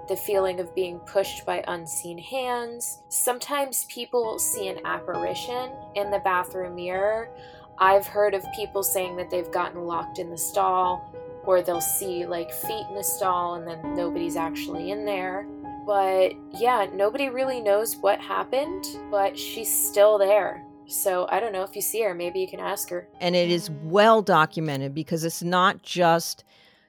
the 0.09 0.17
feeling 0.17 0.59
of 0.59 0.75
being 0.75 1.01
pushed 1.01 1.45
by 1.45 1.63
unseen 1.69 2.17
hands. 2.17 3.03
Sometimes 3.11 3.85
people 3.91 4.39
see 4.39 4.69
an 4.69 4.79
apparition 4.87 5.71
in 5.97 6.11
the 6.11 6.21
bathroom 6.21 6.77
mirror. 6.77 7.29
I've 7.77 8.07
heard 8.07 8.33
of 8.33 8.43
people 8.57 8.83
saying 8.83 9.19
that 9.19 9.29
they've 9.29 9.53
gotten 9.53 9.83
locked 9.83 10.19
in 10.19 10.31
the 10.31 10.39
stall, 10.39 11.15
or 11.45 11.61
they'll 11.61 11.83
see 11.83 12.25
like 12.25 12.51
feet 12.51 12.87
in 12.89 12.95
the 12.95 13.05
stall 13.05 13.57
and 13.57 13.69
then 13.69 13.95
nobody's 13.95 14.37
actually 14.37 14.93
in 14.93 15.05
there. 15.05 15.47
But 15.85 16.33
yeah, 16.59 16.87
nobody 16.95 17.29
really 17.29 17.61
knows 17.61 17.97
what 17.97 18.19
happened, 18.19 18.87
but 19.11 19.39
she's 19.39 19.71
still 19.71 20.17
there. 20.17 20.64
So 20.87 21.27
I 21.31 21.41
don't 21.41 21.53
know 21.53 21.63
if 21.63 21.75
you 21.75 21.83
see 21.83 22.03
her, 22.03 22.15
maybe 22.15 22.41
you 22.41 22.49
can 22.49 22.61
ask 22.61 22.91
her. 22.91 23.09
And 23.21 23.35
it 23.35 23.51
is 23.51 23.71
well 23.71 24.23
documented 24.23 24.95
because 24.95 25.25
it's 25.25 25.43
not 25.43 25.83
just 25.83 26.45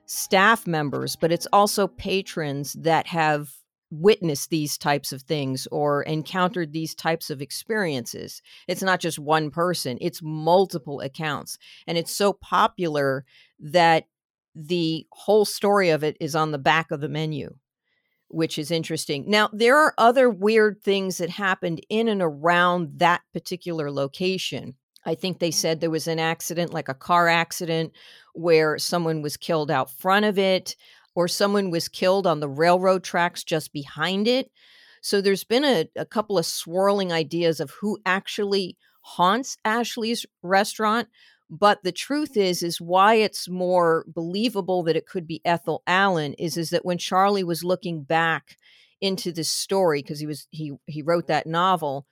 staff 0.05 0.67
members, 0.67 1.15
but 1.15 1.31
it's 1.31 1.47
also 1.51 1.87
patrons 1.87 2.73
that 2.73 3.07
have 3.07 3.51
witnessed 3.91 4.49
these 4.49 4.77
types 4.77 5.11
of 5.11 5.21
things 5.21 5.67
or 5.71 6.03
encountered 6.03 6.73
these 6.73 6.95
types 6.95 7.29
of 7.29 7.41
experiences. 7.41 8.41
It's 8.67 8.83
not 8.83 8.99
just 8.99 9.19
one 9.19 9.51
person, 9.51 9.97
it's 10.01 10.21
multiple 10.21 10.99
accounts. 11.01 11.57
And 11.87 11.97
it's 11.97 12.15
so 12.15 12.33
popular 12.33 13.25
that 13.59 14.07
the 14.55 15.05
whole 15.11 15.45
story 15.45 15.89
of 15.89 16.03
it 16.03 16.17
is 16.19 16.35
on 16.35 16.51
the 16.51 16.57
back 16.57 16.91
of 16.91 17.01
the 17.01 17.09
menu, 17.09 17.55
which 18.29 18.57
is 18.57 18.71
interesting. 18.71 19.25
Now, 19.27 19.49
there 19.53 19.77
are 19.77 19.93
other 19.97 20.29
weird 20.29 20.81
things 20.81 21.17
that 21.17 21.29
happened 21.29 21.81
in 21.89 22.07
and 22.07 22.21
around 22.21 22.99
that 22.99 23.21
particular 23.33 23.91
location. 23.91 24.75
I 25.05 25.15
think 25.15 25.39
they 25.39 25.49
mm-hmm. 25.49 25.53
said 25.55 25.79
there 25.79 25.89
was 25.89 26.07
an 26.07 26.19
accident, 26.19 26.73
like 26.73 26.89
a 26.89 26.93
car 26.93 27.27
accident, 27.27 27.93
where 28.33 28.77
someone 28.77 29.21
was 29.21 29.37
killed 29.37 29.69
out 29.69 29.91
front 29.91 30.25
of 30.25 30.39
it, 30.39 30.75
or 31.13 31.27
someone 31.27 31.71
was 31.71 31.87
killed 31.87 32.27
on 32.27 32.39
the 32.39 32.49
railroad 32.49 33.03
tracks 33.03 33.43
just 33.43 33.71
behind 33.71 34.27
it. 34.27 34.51
So 35.01 35.21
there's 35.21 35.43
been 35.43 35.63
a, 35.63 35.85
a 35.95 36.05
couple 36.05 36.37
of 36.37 36.45
swirling 36.45 37.13
ideas 37.13 37.59
of 37.59 37.71
who 37.71 37.99
actually 38.05 38.75
haunts 39.01 39.57
Ashley's 39.63 40.25
restaurant. 40.41 41.07
But 41.49 41.83
the 41.83 41.91
truth 41.91 42.35
is, 42.37 42.63
is 42.63 42.81
why 42.81 43.15
it's 43.15 43.47
more 43.47 44.05
believable 44.07 44.83
that 44.83 44.95
it 44.95 45.05
could 45.05 45.27
be 45.27 45.41
Ethel 45.45 45.83
Allen 45.85 46.33
is, 46.33 46.57
is 46.57 46.71
that 46.71 46.85
when 46.85 46.97
Charlie 46.97 47.43
was 47.43 47.63
looking 47.63 48.03
back 48.03 48.57
into 48.99 49.31
this 49.31 49.49
story, 49.49 50.01
because 50.01 50.19
he 50.19 50.25
was 50.25 50.47
he 50.49 50.73
he 50.87 51.01
wrote 51.01 51.27
that 51.27 51.45
novel, 51.45 52.07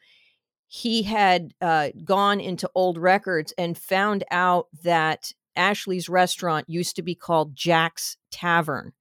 he 0.68 1.04
had 1.04 1.54
uh, 1.62 1.90
gone 2.04 2.40
into 2.40 2.70
old 2.76 2.98
records 2.98 3.54
and 3.58 3.78
found 3.78 4.24
out 4.32 4.68
that 4.84 5.32
Ashley's 5.56 6.10
restaurant 6.10 6.70
used 6.70 6.96
to 6.96 7.02
be 7.02 7.16
called 7.16 7.56
Jack's 7.56 8.18
Tavern. 8.32 8.94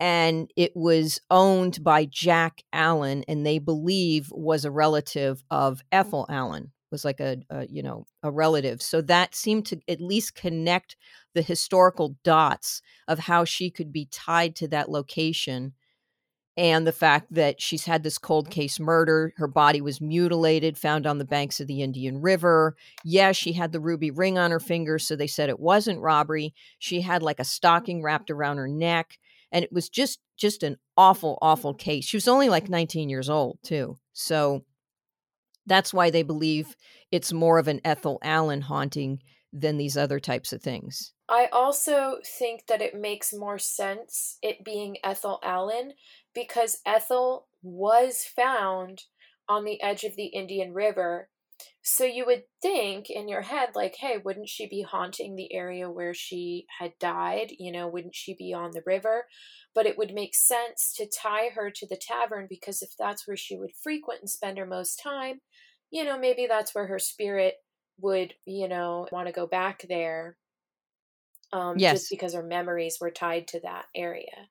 And 0.00 0.50
it 0.56 0.72
was 0.74 1.20
owned 1.30 1.82
by 1.82 2.04
Jack 2.04 2.62
Allen, 2.72 3.24
and 3.28 3.46
they 3.46 3.58
believe 3.58 4.28
was 4.30 4.64
a 4.64 4.70
relative 4.70 5.42
of 5.50 5.82
Ethel 5.92 6.26
Allen, 6.28 6.72
was 6.94 7.04
like 7.04 7.18
a, 7.18 7.38
a 7.50 7.66
you 7.66 7.82
know 7.82 8.06
a 8.22 8.30
relative. 8.30 8.80
So 8.80 9.02
that 9.02 9.34
seemed 9.34 9.66
to 9.66 9.80
at 9.88 10.00
least 10.00 10.36
connect 10.36 10.94
the 11.34 11.42
historical 11.42 12.16
dots 12.22 12.80
of 13.08 13.18
how 13.18 13.44
she 13.44 13.68
could 13.68 13.92
be 13.92 14.06
tied 14.06 14.54
to 14.56 14.68
that 14.68 14.88
location 14.88 15.72
and 16.56 16.86
the 16.86 16.92
fact 16.92 17.34
that 17.34 17.60
she's 17.60 17.84
had 17.84 18.04
this 18.04 18.16
cold 18.16 18.48
case 18.48 18.78
murder. 18.78 19.32
Her 19.38 19.48
body 19.48 19.80
was 19.80 20.00
mutilated, 20.00 20.78
found 20.78 21.04
on 21.04 21.18
the 21.18 21.24
banks 21.24 21.58
of 21.58 21.66
the 21.66 21.82
Indian 21.82 22.20
River. 22.20 22.76
Yes, 23.02 23.34
she 23.36 23.54
had 23.54 23.72
the 23.72 23.80
ruby 23.80 24.12
ring 24.12 24.38
on 24.38 24.52
her 24.52 24.60
finger, 24.60 25.00
so 25.00 25.16
they 25.16 25.26
said 25.26 25.48
it 25.48 25.58
wasn't 25.58 26.00
robbery. 26.00 26.54
She 26.78 27.00
had 27.00 27.22
like 27.22 27.40
a 27.40 27.44
stocking 27.44 28.02
wrapped 28.02 28.30
around 28.30 28.58
her 28.58 28.68
neck, 28.68 29.18
and 29.50 29.64
it 29.64 29.72
was 29.72 29.88
just 29.88 30.20
just 30.36 30.62
an 30.62 30.76
awful, 30.96 31.38
awful 31.42 31.74
case. 31.74 32.04
She 32.04 32.16
was 32.16 32.28
only 32.28 32.48
like 32.48 32.68
19 32.68 33.08
years 33.08 33.28
old 33.28 33.58
too, 33.64 33.96
so 34.12 34.64
that's 35.66 35.94
why 35.94 36.10
they 36.10 36.22
believe 36.22 36.76
it's 37.10 37.32
more 37.32 37.58
of 37.58 37.68
an 37.68 37.80
Ethel 37.84 38.18
Allen 38.22 38.62
haunting 38.62 39.20
than 39.52 39.76
these 39.76 39.96
other 39.96 40.18
types 40.18 40.52
of 40.52 40.62
things. 40.62 41.12
I 41.28 41.46
also 41.52 42.18
think 42.38 42.66
that 42.66 42.82
it 42.82 42.94
makes 42.94 43.32
more 43.32 43.58
sense 43.58 44.38
it 44.42 44.64
being 44.64 44.98
Ethel 45.02 45.38
Allen 45.42 45.92
because 46.34 46.80
Ethel 46.84 47.46
was 47.62 48.24
found 48.36 49.04
on 49.48 49.64
the 49.64 49.80
edge 49.82 50.04
of 50.04 50.16
the 50.16 50.26
Indian 50.26 50.74
River. 50.74 51.28
So 51.82 52.04
you 52.04 52.26
would 52.26 52.44
think 52.60 53.08
in 53.08 53.28
your 53.28 53.42
head, 53.42 53.70
like, 53.74 53.96
hey, 54.00 54.18
wouldn't 54.22 54.48
she 54.48 54.66
be 54.66 54.82
haunting 54.82 55.36
the 55.36 55.54
area 55.54 55.90
where 55.90 56.14
she 56.14 56.66
had 56.78 56.92
died? 56.98 57.52
You 57.58 57.72
know, 57.72 57.86
wouldn't 57.86 58.14
she 58.14 58.34
be 58.34 58.52
on 58.52 58.72
the 58.72 58.82
river? 58.84 59.26
But 59.74 59.86
it 59.86 59.96
would 59.96 60.12
make 60.12 60.34
sense 60.34 60.92
to 60.96 61.06
tie 61.06 61.50
her 61.54 61.70
to 61.70 61.86
the 61.86 62.00
tavern 62.00 62.46
because 62.48 62.82
if 62.82 62.90
that's 62.98 63.26
where 63.26 63.36
she 63.36 63.56
would 63.56 63.70
frequent 63.82 64.20
and 64.20 64.30
spend 64.30 64.58
her 64.58 64.66
most 64.66 65.00
time, 65.02 65.40
you 65.94 66.04
know, 66.04 66.18
maybe 66.18 66.46
that's 66.46 66.74
where 66.74 66.88
her 66.88 66.98
spirit 66.98 67.54
would, 68.00 68.34
you 68.44 68.66
know, 68.66 69.06
want 69.12 69.28
to 69.28 69.32
go 69.32 69.46
back 69.46 69.86
there. 69.88 70.36
Um, 71.52 71.78
yes. 71.78 72.00
Just 72.00 72.10
because 72.10 72.34
her 72.34 72.42
memories 72.42 72.98
were 73.00 73.12
tied 73.12 73.46
to 73.48 73.60
that 73.60 73.84
area. 73.94 74.48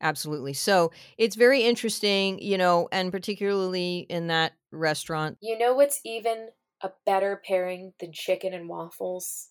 Absolutely. 0.00 0.52
So 0.52 0.92
it's 1.18 1.34
very 1.34 1.62
interesting, 1.62 2.38
you 2.38 2.56
know, 2.56 2.88
and 2.92 3.10
particularly 3.10 4.06
in 4.08 4.28
that 4.28 4.52
restaurant. 4.70 5.38
You 5.40 5.58
know 5.58 5.74
what's 5.74 6.00
even 6.04 6.50
a 6.80 6.90
better 7.04 7.42
pairing 7.44 7.92
than 7.98 8.12
chicken 8.12 8.54
and 8.54 8.68
waffles? 8.68 9.48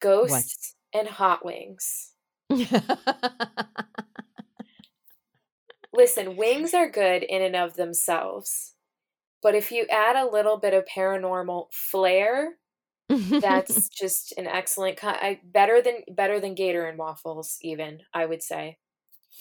Ghosts 0.00 0.74
what? 0.90 1.00
and 1.00 1.08
hot 1.08 1.44
wings. 1.44 2.14
Listen, 5.92 6.36
wings 6.36 6.74
are 6.74 6.90
good 6.90 7.22
in 7.22 7.42
and 7.42 7.54
of 7.54 7.76
themselves. 7.76 8.73
But 9.44 9.54
if 9.54 9.70
you 9.70 9.86
add 9.90 10.16
a 10.16 10.28
little 10.28 10.56
bit 10.56 10.72
of 10.72 10.86
paranormal 10.86 11.66
flair, 11.70 12.54
that's 13.10 13.88
just 14.00 14.32
an 14.38 14.46
excellent 14.46 14.96
cut. 14.96 15.20
better 15.44 15.82
than 15.82 15.96
better 16.10 16.40
than 16.40 16.54
gator 16.54 16.86
and 16.86 16.96
waffles 16.98 17.58
even, 17.60 18.00
I 18.14 18.24
would 18.24 18.42
say. 18.42 18.78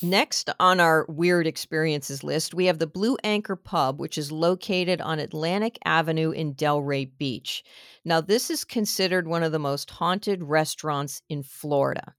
Next 0.01 0.49
on 0.59 0.81
our 0.81 1.05
weird 1.07 1.47
experiences 1.47 2.21
list, 2.21 2.53
we 2.53 2.65
have 2.65 2.79
the 2.79 2.87
Blue 2.87 3.15
Anchor 3.23 3.55
Pub, 3.55 4.01
which 4.01 4.17
is 4.17 4.29
located 4.29 4.99
on 4.99 5.19
Atlantic 5.19 5.79
Avenue 5.85 6.31
in 6.31 6.53
Delray 6.55 7.09
Beach. 7.17 7.63
Now, 8.03 8.19
this 8.19 8.49
is 8.49 8.65
considered 8.65 9.25
one 9.25 9.43
of 9.43 9.53
the 9.53 9.59
most 9.59 9.89
haunted 9.89 10.43
restaurants 10.43 11.21
in 11.29 11.43
Florida. 11.43 12.13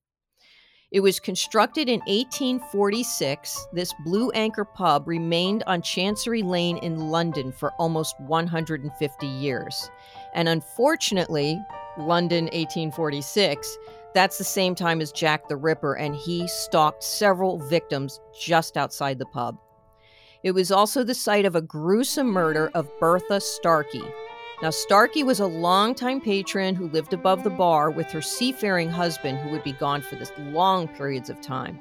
It 0.95 1.03
was 1.03 1.19
constructed 1.19 1.89
in 1.89 1.99
1846. 2.07 3.67
This 3.73 3.93
Blue 4.05 4.31
Anchor 4.31 4.65
Pub 4.65 5.09
remained 5.09 5.65
on 5.67 5.83
Chancery 5.83 6.43
Lane 6.43 6.77
in 6.79 7.11
London 7.11 7.51
for 7.51 7.73
almost 7.81 8.15
150 8.21 9.27
years. 9.27 9.91
And 10.35 10.49
unfortunately, 10.49 11.61
London 11.99 12.45
1846 12.45 13.77
that's 14.15 14.39
the 14.39 14.45
same 14.45 14.77
time 14.77 15.01
as 15.01 15.11
Jack 15.11 15.49
the 15.49 15.57
Ripper, 15.57 15.95
and 15.95 16.15
he 16.15 16.47
stalked 16.47 17.03
several 17.03 17.59
victims 17.59 18.21
just 18.41 18.77
outside 18.77 19.19
the 19.19 19.27
pub. 19.27 19.59
It 20.45 20.53
was 20.53 20.71
also 20.71 21.03
the 21.03 21.15
site 21.15 21.45
of 21.45 21.57
a 21.57 21.61
gruesome 21.61 22.29
murder 22.29 22.71
of 22.75 22.89
Bertha 23.01 23.41
Starkey. 23.41 24.05
Now, 24.65 24.71
Starkey 24.71 25.23
was 25.23 25.41
a 25.41 25.47
longtime 25.47 26.23
patron 26.23 26.75
who 26.75 26.89
lived 26.89 27.13
above 27.13 27.45
the 27.45 27.51
bar 27.51 27.91
with 27.91 28.11
her 28.13 28.23
seafaring 28.23 28.89
husband, 28.89 29.39
who 29.39 29.51
would 29.51 29.63
be 29.63 29.75
gone 29.75 30.01
for 30.01 30.17
this 30.17 30.33
long 30.39 30.89
periods 30.89 31.29
of 31.29 31.41
time. 31.43 31.79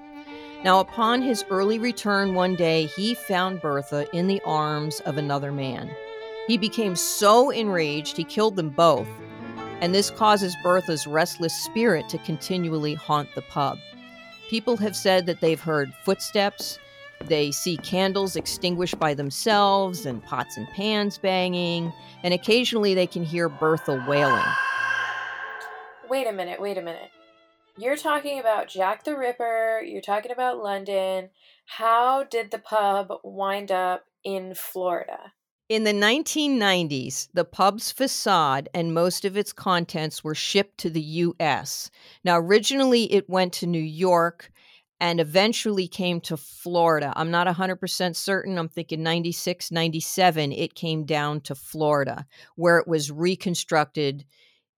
Now, 0.66 0.82
upon 0.82 1.22
his 1.22 1.46
early 1.50 1.80
return 1.80 2.36
one 2.36 2.56
day, 2.56 2.88
he 2.88 3.16
found 3.16 3.62
Bertha 3.62 4.06
in 4.14 4.28
the 4.28 4.42
arms 4.46 5.00
of 5.06 5.18
another 5.18 5.52
man. 5.52 5.90
He 6.46 6.58
became 6.58 6.96
so 6.96 7.50
enraged, 7.50 8.18
he 8.18 8.26
killed 8.26 8.58
them 8.58 8.70
both 8.70 9.08
and 9.84 9.94
this 9.94 10.10
causes 10.10 10.56
Bertha's 10.64 11.06
restless 11.08 11.54
spirit 11.54 12.08
to 12.08 12.18
continually 12.20 12.94
haunt 12.94 13.28
the 13.36 13.42
pub. 13.42 13.78
People 14.50 14.78
have 14.78 14.96
said 14.96 15.26
that 15.26 15.42
they've 15.42 15.60
heard 15.60 15.94
footsteps, 16.06 16.80
they 17.28 17.52
see 17.52 17.78
candles 17.78 18.36
extinguished 18.36 19.00
by 19.00 19.14
themselves, 19.14 20.06
and 20.06 20.24
pots 20.24 20.58
and 20.58 20.68
pans 20.70 21.18
banging, 21.18 21.94
and 22.24 22.34
occasionally 22.34 22.94
they 22.94 23.08
can 23.08 23.24
hear 23.24 23.50
Bertha 23.50 24.04
wailing. 24.08 24.46
Wait 26.10 26.28
a 26.28 26.32
minute, 26.32 26.62
wait 26.62 26.78
a 26.78 26.82
minute. 26.82 27.10
You're 27.78 27.98
talking 27.98 28.40
about 28.40 28.68
Jack 28.68 29.04
the 29.04 29.18
Ripper, 29.18 29.82
you're 29.84 30.02
talking 30.02 30.32
about 30.32 30.62
London. 30.62 31.30
How 31.66 32.24
did 32.24 32.52
the 32.52 32.60
pub 32.60 33.12
wind 33.24 33.72
up 33.72 34.06
in 34.24 34.54
Florida? 34.54 35.34
In 35.70 35.86
the 35.86 35.94
1990s, 35.94 37.30
the 37.34 37.46
pub's 37.46 37.92
facade 37.92 38.70
and 38.76 38.94
most 38.94 39.26
of 39.26 39.36
its 39.36 39.52
contents 39.52 40.24
were 40.24 40.36
shipped 40.36 40.78
to 40.80 40.90
the 40.92 41.02
US. 41.02 41.90
Now, 42.24 42.38
originally 42.38 43.12
it 43.12 43.28
went 43.28 43.54
to 43.54 43.66
New 43.66 43.80
York 43.80 44.52
and 45.00 45.20
eventually 45.20 45.88
came 45.88 46.22
to 46.22 46.38
Florida. 46.38 47.12
I'm 47.16 47.32
not 47.32 47.48
100% 47.48 48.16
certain. 48.16 48.58
I'm 48.58 48.70
thinking 48.70 49.04
96, 49.04 49.72
97, 49.72 50.52
it 50.52 50.76
came 50.76 51.06
down 51.06 51.42
to 51.42 51.56
Florida, 51.56 52.26
where 52.56 52.78
it 52.78 52.88
was 52.88 53.12
reconstructed 53.12 54.26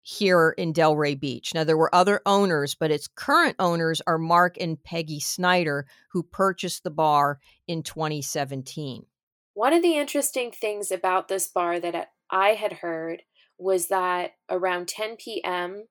here 0.03 0.55
in 0.59 0.73
Delray 0.73 1.19
Beach. 1.19 1.55
Now, 1.55 1.65
there 1.65 1.79
were 1.79 1.95
other 1.95 2.21
owners, 2.27 2.75
but 2.75 2.91
its 2.91 3.09
current 3.09 3.57
owners 3.59 4.03
are 4.07 4.19
Mark 4.19 4.57
and 4.61 4.83
Peggy 4.83 5.19
Snyder, 5.19 5.87
who 6.11 6.23
purchased 6.23 6.85
the 6.85 6.91
bar 6.91 7.41
in 7.67 7.83
2017. 7.83 9.07
One 9.55 9.73
of 9.73 9.83
the 9.83 9.97
interesting 9.97 10.51
things 10.51 10.91
about 10.91 11.29
this 11.29 11.49
bar 11.49 11.81
that 11.81 12.11
I 12.31 12.51
had 12.51 12.75
heard 12.75 13.23
was 13.57 13.89
that 13.89 14.33
around 14.51 14.89
10 14.89 15.17
p.m. 15.17 15.85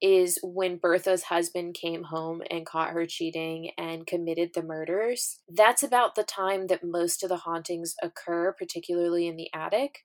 is 0.00 0.38
when 0.42 0.78
Bertha's 0.78 1.24
husband 1.24 1.74
came 1.74 2.04
home 2.04 2.42
and 2.50 2.66
caught 2.66 2.90
her 2.90 3.06
cheating 3.06 3.70
and 3.76 4.06
committed 4.06 4.50
the 4.54 4.62
murders. 4.62 5.40
That's 5.48 5.82
about 5.82 6.14
the 6.14 6.22
time 6.22 6.68
that 6.68 6.84
most 6.84 7.22
of 7.22 7.28
the 7.28 7.38
hauntings 7.38 7.94
occur, 8.02 8.52
particularly 8.52 9.26
in 9.26 9.36
the 9.36 9.48
attic. 9.52 10.04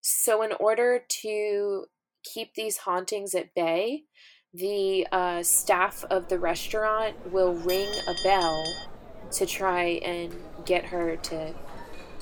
So, 0.00 0.42
in 0.42 0.52
order 0.52 1.02
to 1.22 1.86
keep 2.22 2.54
these 2.54 2.78
hauntings 2.78 3.34
at 3.34 3.54
bay, 3.54 4.04
the 4.54 5.06
uh, 5.12 5.42
staff 5.42 6.04
of 6.10 6.28
the 6.28 6.38
restaurant 6.38 7.32
will 7.32 7.54
ring 7.54 7.88
a 8.06 8.14
bell 8.22 8.64
to 9.32 9.46
try 9.46 10.00
and 10.04 10.34
get 10.64 10.84
her 10.86 11.16
to 11.16 11.54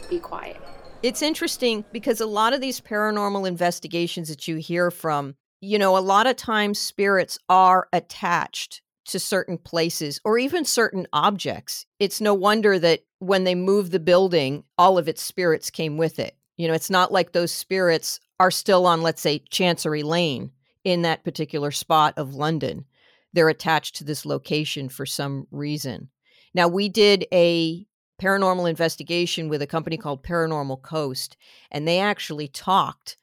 be 0.08 0.18
quiet. 0.18 0.60
It's 1.02 1.22
interesting 1.22 1.84
because 1.92 2.20
a 2.20 2.26
lot 2.26 2.52
of 2.52 2.60
these 2.60 2.80
paranormal 2.80 3.46
investigations 3.46 4.28
that 4.28 4.48
you 4.48 4.56
hear 4.56 4.90
from, 4.90 5.36
you 5.60 5.78
know, 5.78 5.96
a 5.96 6.00
lot 6.00 6.26
of 6.26 6.36
times 6.36 6.78
spirits 6.78 7.38
are 7.48 7.88
attached 7.92 8.82
to 9.06 9.18
certain 9.18 9.58
places 9.58 10.20
or 10.24 10.38
even 10.38 10.64
certain 10.64 11.06
objects. 11.12 11.86
It's 11.98 12.20
no 12.20 12.34
wonder 12.34 12.78
that 12.78 13.00
when 13.18 13.44
they 13.44 13.54
moved 13.54 13.92
the 13.92 14.00
building, 14.00 14.64
all 14.76 14.98
of 14.98 15.08
its 15.08 15.22
spirits 15.22 15.70
came 15.70 15.96
with 15.96 16.18
it. 16.18 16.36
You 16.56 16.68
know, 16.68 16.74
it's 16.74 16.90
not 16.90 17.12
like 17.12 17.32
those 17.32 17.52
spirits 17.52 18.20
are 18.40 18.50
still 18.50 18.86
on, 18.86 19.02
let's 19.02 19.22
say, 19.22 19.38
Chancery 19.50 20.02
Lane 20.02 20.50
in 20.84 21.02
that 21.02 21.24
particular 21.24 21.70
spot 21.70 22.14
of 22.16 22.34
London. 22.34 22.84
They're 23.32 23.48
attached 23.48 23.96
to 23.96 24.04
this 24.04 24.26
location 24.26 24.88
for 24.88 25.06
some 25.06 25.46
reason. 25.50 26.08
Now, 26.54 26.68
we 26.68 26.88
did 26.88 27.26
a 27.32 27.86
paranormal 28.20 28.68
investigation 28.68 29.48
with 29.48 29.60
a 29.62 29.66
company 29.66 29.96
called 29.96 30.22
Paranormal 30.22 30.82
Coast, 30.82 31.36
and 31.70 31.86
they 31.86 32.00
actually 32.00 32.48
talked 32.48 33.18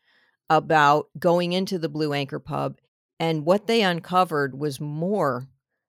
about 0.57 1.07
going 1.17 1.53
into 1.53 1.77
the 1.77 1.89
Blue 1.89 2.13
Anchor 2.13 2.39
pub, 2.39 2.79
and 3.19 3.45
what 3.45 3.67
they 3.67 3.81
uncovered 3.81 4.57
was 4.57 4.79
more 4.79 5.47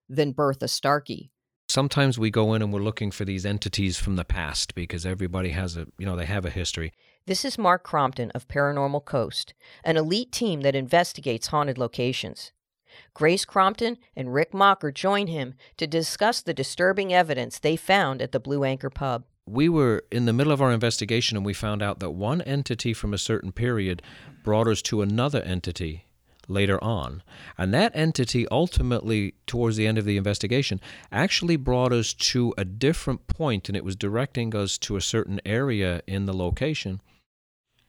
than 0.09 0.33
Bertha 0.33 0.69
Starkey. 0.69 1.31
Sometimes 1.69 2.19
we 2.19 2.31
go 2.31 2.55
in 2.55 2.63
and 2.63 2.73
we're 2.73 2.81
looking 2.81 3.11
for 3.11 3.25
these 3.25 3.47
entities 3.47 3.99
from 3.99 4.17
the 4.17 4.25
past 4.25 4.75
because 4.75 5.07
everybody 5.07 5.51
has 5.51 5.77
a, 5.77 5.87
you 5.99 6.07
know, 6.07 6.15
they 6.15 6.27
have 6.27 6.45
a 6.45 6.51
history. 6.51 6.93
This 7.27 7.45
is 7.45 7.57
Mark 7.57 7.83
Crompton 7.83 8.31
of 8.33 8.47
Paranormal 8.47 9.05
Coast, 9.05 9.55
an 9.83 9.97
elite 9.97 10.31
team 10.31 10.61
that 10.61 10.77
investigates 10.77 11.49
haunted 11.49 11.79
locations. 11.79 12.53
Grace 13.15 13.45
Crompton 13.45 13.97
and 14.15 14.33
Rick 14.33 14.55
Mocker 14.55 14.93
join 14.93 15.27
him 15.27 15.55
to 15.79 15.87
discuss 15.87 16.43
the 16.43 16.55
disturbing 16.55 17.13
evidence 17.13 17.59
they 17.59 17.77
found 17.77 18.23
at 18.23 18.33
the 18.33 18.39
Blue 18.39 18.63
Anchor 18.63 18.91
pub. 18.91 19.25
We 19.47 19.69
were 19.69 20.05
in 20.11 20.25
the 20.25 20.33
middle 20.33 20.53
of 20.53 20.63
our 20.63 20.73
investigation 20.73 21.37
and 21.37 21.45
we 21.45 21.53
found 21.53 21.83
out 21.83 22.01
that 22.01 22.11
one 22.11 22.41
entity 22.43 22.95
from 22.95 23.13
a 23.13 23.19
certain 23.19 23.53
period 23.53 24.03
brought 24.43 24.69
us 24.69 24.81
to 24.83 25.03
another 25.03 25.43
entity 25.43 26.07
later 26.49 26.83
on. 26.83 27.23
And 27.59 27.73
that 27.75 27.93
entity 27.95 28.47
ultimately, 28.49 29.35
towards 29.47 29.77
the 29.77 29.87
end 29.87 29.99
of 29.99 30.05
the 30.05 30.17
investigation, 30.17 30.81
actually 31.13 31.57
brought 31.57 31.93
us 31.93 32.15
to 32.15 32.55
a 32.57 32.65
different 32.65 33.27
point 33.27 33.69
and 33.69 33.77
it 33.77 33.85
was 33.85 33.97
directing 33.97 34.55
us 34.55 34.79
to 34.79 34.97
a 34.97 35.01
certain 35.01 35.41
area 35.45 36.03
in 36.07 36.27
the 36.27 36.35
location. 36.35 37.01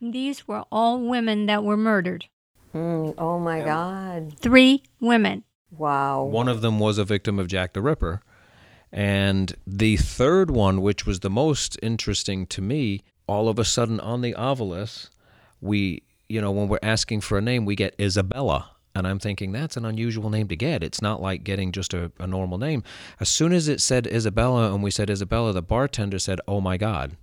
These 0.01 0.47
were 0.47 0.65
all 0.71 0.99
women 0.99 1.45
that 1.45 1.63
were 1.63 1.77
murdered. 1.77 2.25
Mm, 2.73 3.15
oh 3.17 3.39
my 3.39 3.61
God. 3.61 4.37
Three 4.39 4.83
women. 4.99 5.43
Wow. 5.71 6.25
One 6.25 6.47
of 6.47 6.61
them 6.61 6.79
was 6.79 6.97
a 6.97 7.05
victim 7.05 7.39
of 7.39 7.47
Jack 7.47 7.73
the 7.73 7.81
Ripper. 7.81 8.21
And 8.95 9.53
the 9.67 9.97
third 9.97 10.49
one, 10.49 10.81
which 10.81 11.05
was 11.05 11.19
the 11.19 11.29
most 11.29 11.77
interesting 11.83 12.47
to 12.47 12.61
me, 12.61 13.03
all 13.27 13.49
of 13.49 13.59
a 13.59 13.65
sudden 13.65 13.99
on 13.99 14.21
the 14.21 14.33
Ovilus, 14.35 15.09
we, 15.59 16.03
you 16.29 16.39
know, 16.39 16.51
when 16.51 16.69
we're 16.69 16.79
asking 16.81 17.19
for 17.19 17.37
a 17.37 17.41
name, 17.41 17.65
we 17.65 17.75
get 17.75 17.93
Isabella. 17.99 18.71
And 18.95 19.05
I'm 19.05 19.19
thinking 19.19 19.51
that's 19.51 19.75
an 19.75 19.83
unusual 19.83 20.29
name 20.29 20.47
to 20.47 20.55
get. 20.55 20.81
It's 20.81 21.01
not 21.01 21.21
like 21.21 21.43
getting 21.43 21.73
just 21.73 21.93
a, 21.93 22.13
a 22.19 22.25
normal 22.25 22.57
name. 22.57 22.83
As 23.19 23.27
soon 23.27 23.51
as 23.51 23.67
it 23.67 23.81
said 23.81 24.07
Isabella 24.07 24.73
and 24.73 24.81
we 24.81 24.91
said 24.91 25.09
Isabella, 25.09 25.51
the 25.51 25.61
bartender 25.61 26.17
said, 26.17 26.39
Oh 26.47 26.61
my 26.61 26.77
God. 26.77 27.17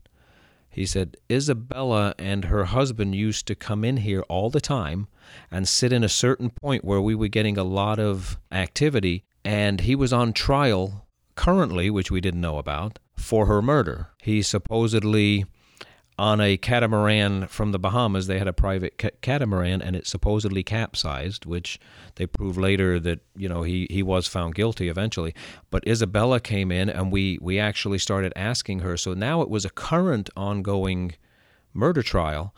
He 0.69 0.85
said, 0.85 1.17
Isabella 1.31 2.15
and 2.19 2.47
her 2.47 2.65
husband 2.65 3.15
used 3.15 3.47
to 3.47 3.55
come 3.55 3.83
in 3.83 3.99
here 3.99 4.23
all 4.29 4.51
the 4.51 4.61
time 4.61 5.07
and 5.51 5.67
sit 5.67 5.91
in 5.91 6.05
a 6.05 6.09
certain 6.09 6.51
point 6.51 6.85
where 6.85 7.01
we 7.01 7.15
were 7.15 7.29
getting 7.29 7.57
a 7.57 7.65
lot 7.65 7.99
of 7.99 8.39
activity. 8.51 9.25
And 9.43 9.81
he 9.81 9.95
was 9.95 10.13
on 10.13 10.35
trial 10.35 11.07
currently, 11.35 11.91
which 11.91 12.11
we 12.11 12.21
didn't 12.21 12.41
know 12.41 12.59
about, 12.59 12.99
for 13.17 13.47
her 13.47 13.63
murder. 13.63 14.09
He 14.23 14.43
supposedly 14.43 15.45
on 16.19 16.41
a 16.41 16.57
catamaran 16.57 17.47
from 17.47 17.73
the 17.73 17.79
Bahamas. 17.79 18.27
They 18.27 18.39
had 18.39 18.49
a 18.49 18.53
private 18.53 18.99
ca- 18.99 19.11
catamaran, 19.23 19.81
and 19.83 19.97
it 19.97 20.07
supposedly 20.07 20.63
capsized, 20.63 21.47
which 21.47 21.81
they 22.17 22.27
proved 22.27 22.59
later 22.59 23.01
that 23.01 23.21
you 23.35 23.49
know 23.49 23.63
he 23.63 23.87
he 23.91 24.03
was 24.03 24.27
found 24.27 24.55
guilty 24.55 24.89
eventually. 24.89 25.35
But 25.71 25.87
Isabella 25.87 26.41
came 26.41 26.71
in, 26.71 26.89
and 26.89 27.11
we 27.11 27.39
we 27.41 27.59
actually 27.59 27.99
started 27.99 28.33
asking 28.37 28.81
her. 28.81 28.97
So 28.97 29.15
now 29.15 29.43
it 29.43 29.51
was 29.51 29.65
a 29.65 29.71
current, 29.71 30.31
ongoing 30.37 31.15
murder 31.73 32.03
trial, 32.03 32.55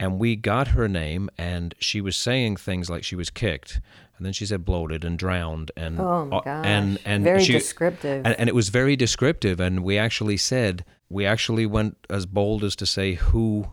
and 0.00 0.18
we 0.18 0.34
got 0.36 0.68
her 0.68 0.88
name, 0.88 1.28
and 1.36 1.74
she 1.78 2.00
was 2.00 2.16
saying 2.16 2.56
things 2.56 2.88
like 2.88 3.04
she 3.04 3.16
was 3.16 3.30
kicked. 3.30 3.80
And 4.18 4.26
then 4.26 4.32
she 4.32 4.44
said 4.44 4.64
bloated 4.64 5.04
and 5.04 5.18
drowned 5.18 5.70
and 5.76 6.00
oh 6.00 6.28
uh, 6.30 6.40
gosh. 6.40 6.66
and 6.66 6.98
and 7.04 7.24
very 7.24 7.42
she, 7.42 7.52
descriptive. 7.52 8.26
and, 8.26 8.38
and 8.38 8.48
it 8.48 8.54
was 8.54 8.68
very 8.68 8.96
descriptive. 8.96 9.60
And 9.60 9.84
we 9.84 9.96
actually 9.96 10.36
said 10.36 10.84
we 11.08 11.24
actually 11.24 11.66
went 11.66 11.96
as 12.10 12.26
bold 12.26 12.64
as 12.64 12.76
to 12.76 12.86
say 12.86 13.14
who 13.14 13.68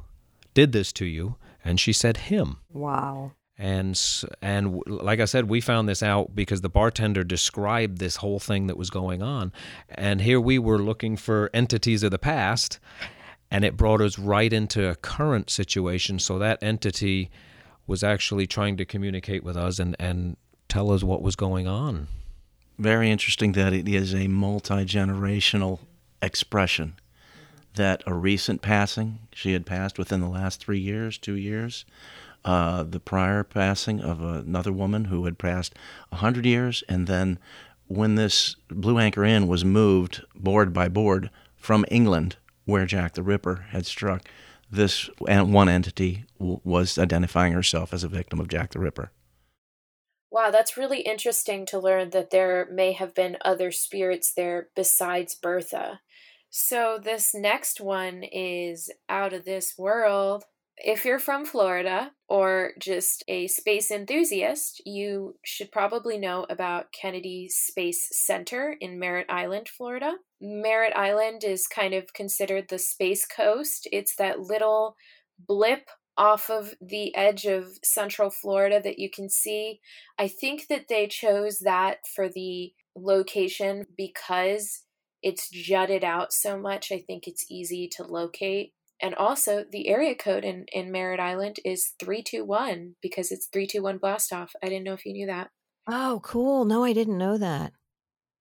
did 0.54 0.72
this 0.72 0.94
to 0.94 1.06
you? 1.06 1.36
And 1.64 1.80
she 1.80 1.92
said 1.92 2.18
him. 2.18 2.58
Wow. 2.72 3.32
And 3.58 4.00
and 4.42 4.82
like 4.86 5.22
i 5.22 5.26
said 5.26 5.50
we 5.50 5.62
found 5.62 5.88
this 5.88 6.04
out 6.04 6.36
because 6.36 6.60
the 6.60 6.70
bartender 6.70 7.24
described 7.24 8.00
this 8.00 8.18
whole 8.18 8.40
thing 8.40 8.68
that 8.68 8.78
was 8.78 8.90
going 8.90 9.24
on. 9.24 9.52
And 9.90 10.22
here 10.22 10.40
we 10.40 10.60
were 10.60 10.80
looking 10.80 11.18
for 11.18 11.50
entities 11.54 12.04
of 12.04 12.12
the 12.12 12.20
past 12.20 12.80
and 13.50 13.64
it 13.64 13.78
brought 13.78 14.02
us 14.02 14.20
right 14.20 14.52
into 14.52 14.88
a 14.88 14.96
current 14.96 15.50
situation. 15.50 16.20
So 16.20 16.38
that 16.40 16.62
entity 16.62 17.32
was 17.88 18.04
actually 18.04 18.48
trying 18.48 18.78
to 18.78 18.86
communicate 18.86 19.44
with 19.44 19.58
us 19.58 19.80
and 19.80 19.96
and 20.00 20.38
tell 20.68 20.92
us 20.92 21.04
what 21.04 21.22
was 21.22 21.36
going 21.36 21.68
on. 21.68 22.08
Very 22.78 23.10
interesting 23.10 23.54
that 23.54 23.74
it 23.74 23.88
is 23.88 24.14
a 24.14 24.28
multi-generational 24.28 25.80
expression 26.22 26.96
that 27.76 28.04
a 28.06 28.14
recent 28.14 28.62
passing, 28.62 29.20
she 29.34 29.54
had 29.54 29.66
passed 29.66 29.98
within 29.98 30.22
the 30.22 30.30
last 30.30 30.60
three 30.60 30.80
years, 30.80 31.18
two 31.18 31.36
years, 31.36 31.86
uh, 32.44 32.84
the 32.84 33.00
prior 33.00 33.44
passing 33.44 34.02
of 34.02 34.22
another 34.22 34.72
woman 34.72 35.06
who 35.06 35.26
had 35.26 35.38
passed 35.38 35.74
100 36.10 36.46
years, 36.46 36.84
and 36.88 37.08
then 37.08 37.40
when 37.88 38.16
this 38.16 38.56
Blue 38.70 38.98
Anchor 38.98 39.24
Inn 39.24 39.48
was 39.48 39.66
moved 39.66 40.24
board 40.36 40.74
by 40.74 40.88
board 40.88 41.30
from 41.56 41.86
England, 41.90 42.38
where 42.66 42.86
Jack 42.86 43.14
the 43.14 43.24
Ripper 43.24 43.68
had 43.70 43.86
struck, 43.86 44.28
this 44.70 45.10
one 45.20 45.70
entity 45.70 46.26
was 46.40 46.98
identifying 46.98 47.54
herself 47.54 47.94
as 47.94 48.04
a 48.04 48.08
victim 48.10 48.40
of 48.40 48.48
Jack 48.48 48.72
the 48.72 48.80
Ripper. 48.80 49.12
Wow, 50.32 50.52
that's 50.52 50.76
really 50.76 51.00
interesting 51.02 51.66
to 51.68 51.80
learn 51.80 52.10
that 52.10 52.30
there 52.30 52.68
may 52.70 52.92
have 52.92 53.16
been 53.16 53.38
other 53.46 53.72
spirits 53.72 54.34
there 54.34 54.68
besides 54.76 55.34
Bertha. 55.34 56.02
So, 56.50 57.00
this 57.02 57.34
next 57.34 57.80
one 57.80 58.24
is 58.24 58.90
out 59.08 59.34
of 59.34 59.46
this 59.46 59.76
world. 59.78 60.44
If 60.78 61.06
you're 61.06 61.20
from 61.20 61.46
Florida 61.46 62.12
or 62.28 62.74
just 62.80 63.24
a 63.28 63.48
space 63.48 63.92
enthusiast, 63.92 64.82
you 64.86 65.36
should 65.44 65.72
probably 65.72 66.18
know 66.18 66.46
about 66.50 66.92
Kennedy 66.92 67.48
Space 67.50 68.10
Center 68.12 68.76
in 68.82 69.00
Merritt 69.00 69.28
Island, 69.30 69.70
Florida. 69.70 70.16
Merritt 70.42 70.96
Island 70.96 71.44
is 71.44 71.68
kind 71.68 71.94
of 71.94 72.14
considered 72.14 72.68
the 72.68 72.78
space 72.78 73.26
coast. 73.26 73.88
It's 73.92 74.16
that 74.18 74.42
little 74.42 74.98
blip 75.48 75.90
off 76.18 76.50
of 76.50 76.76
the 76.82 77.16
edge 77.16 77.46
of 77.46 77.80
central 77.84 78.30
Florida 78.30 78.82
that 78.84 79.00
you 79.00 79.10
can 79.10 79.30
see. 79.30 79.80
I 80.18 80.28
think 80.28 80.68
that 80.68 80.88
they 80.90 81.08
chose 81.08 81.60
that 81.60 82.00
for 82.14 82.30
the 82.30 82.74
location 82.96 83.86
because 83.98 84.84
it's 85.22 85.50
jutted 85.50 86.04
out 86.04 86.32
so 86.32 86.58
much, 86.58 86.92
I 86.92 87.00
think 87.00 87.28
it's 87.28 87.46
easy 87.50 87.90
to 87.96 88.04
locate. 88.04 88.74
And 89.02 89.16
also, 89.16 89.64
the 89.64 89.88
area 89.90 90.16
code 90.16 90.46
in, 90.46 90.66
in 90.74 90.92
Merritt 90.92 91.20
Island 91.20 91.60
is 91.66 91.94
321 92.00 92.96
because 93.02 93.32
it's 93.32 93.48
321 93.48 93.98
blast 94.00 94.34
off. 94.34 94.56
I 94.64 94.70
didn't 94.70 94.86
know 94.86 94.94
if 94.94 95.06
you 95.06 95.14
knew 95.14 95.28
that. 95.28 95.52
Oh, 95.88 96.22
cool. 96.24 96.64
No, 96.66 96.84
I 96.84 96.94
didn't 96.94 97.18
know 97.18 97.38
that. 97.40 97.74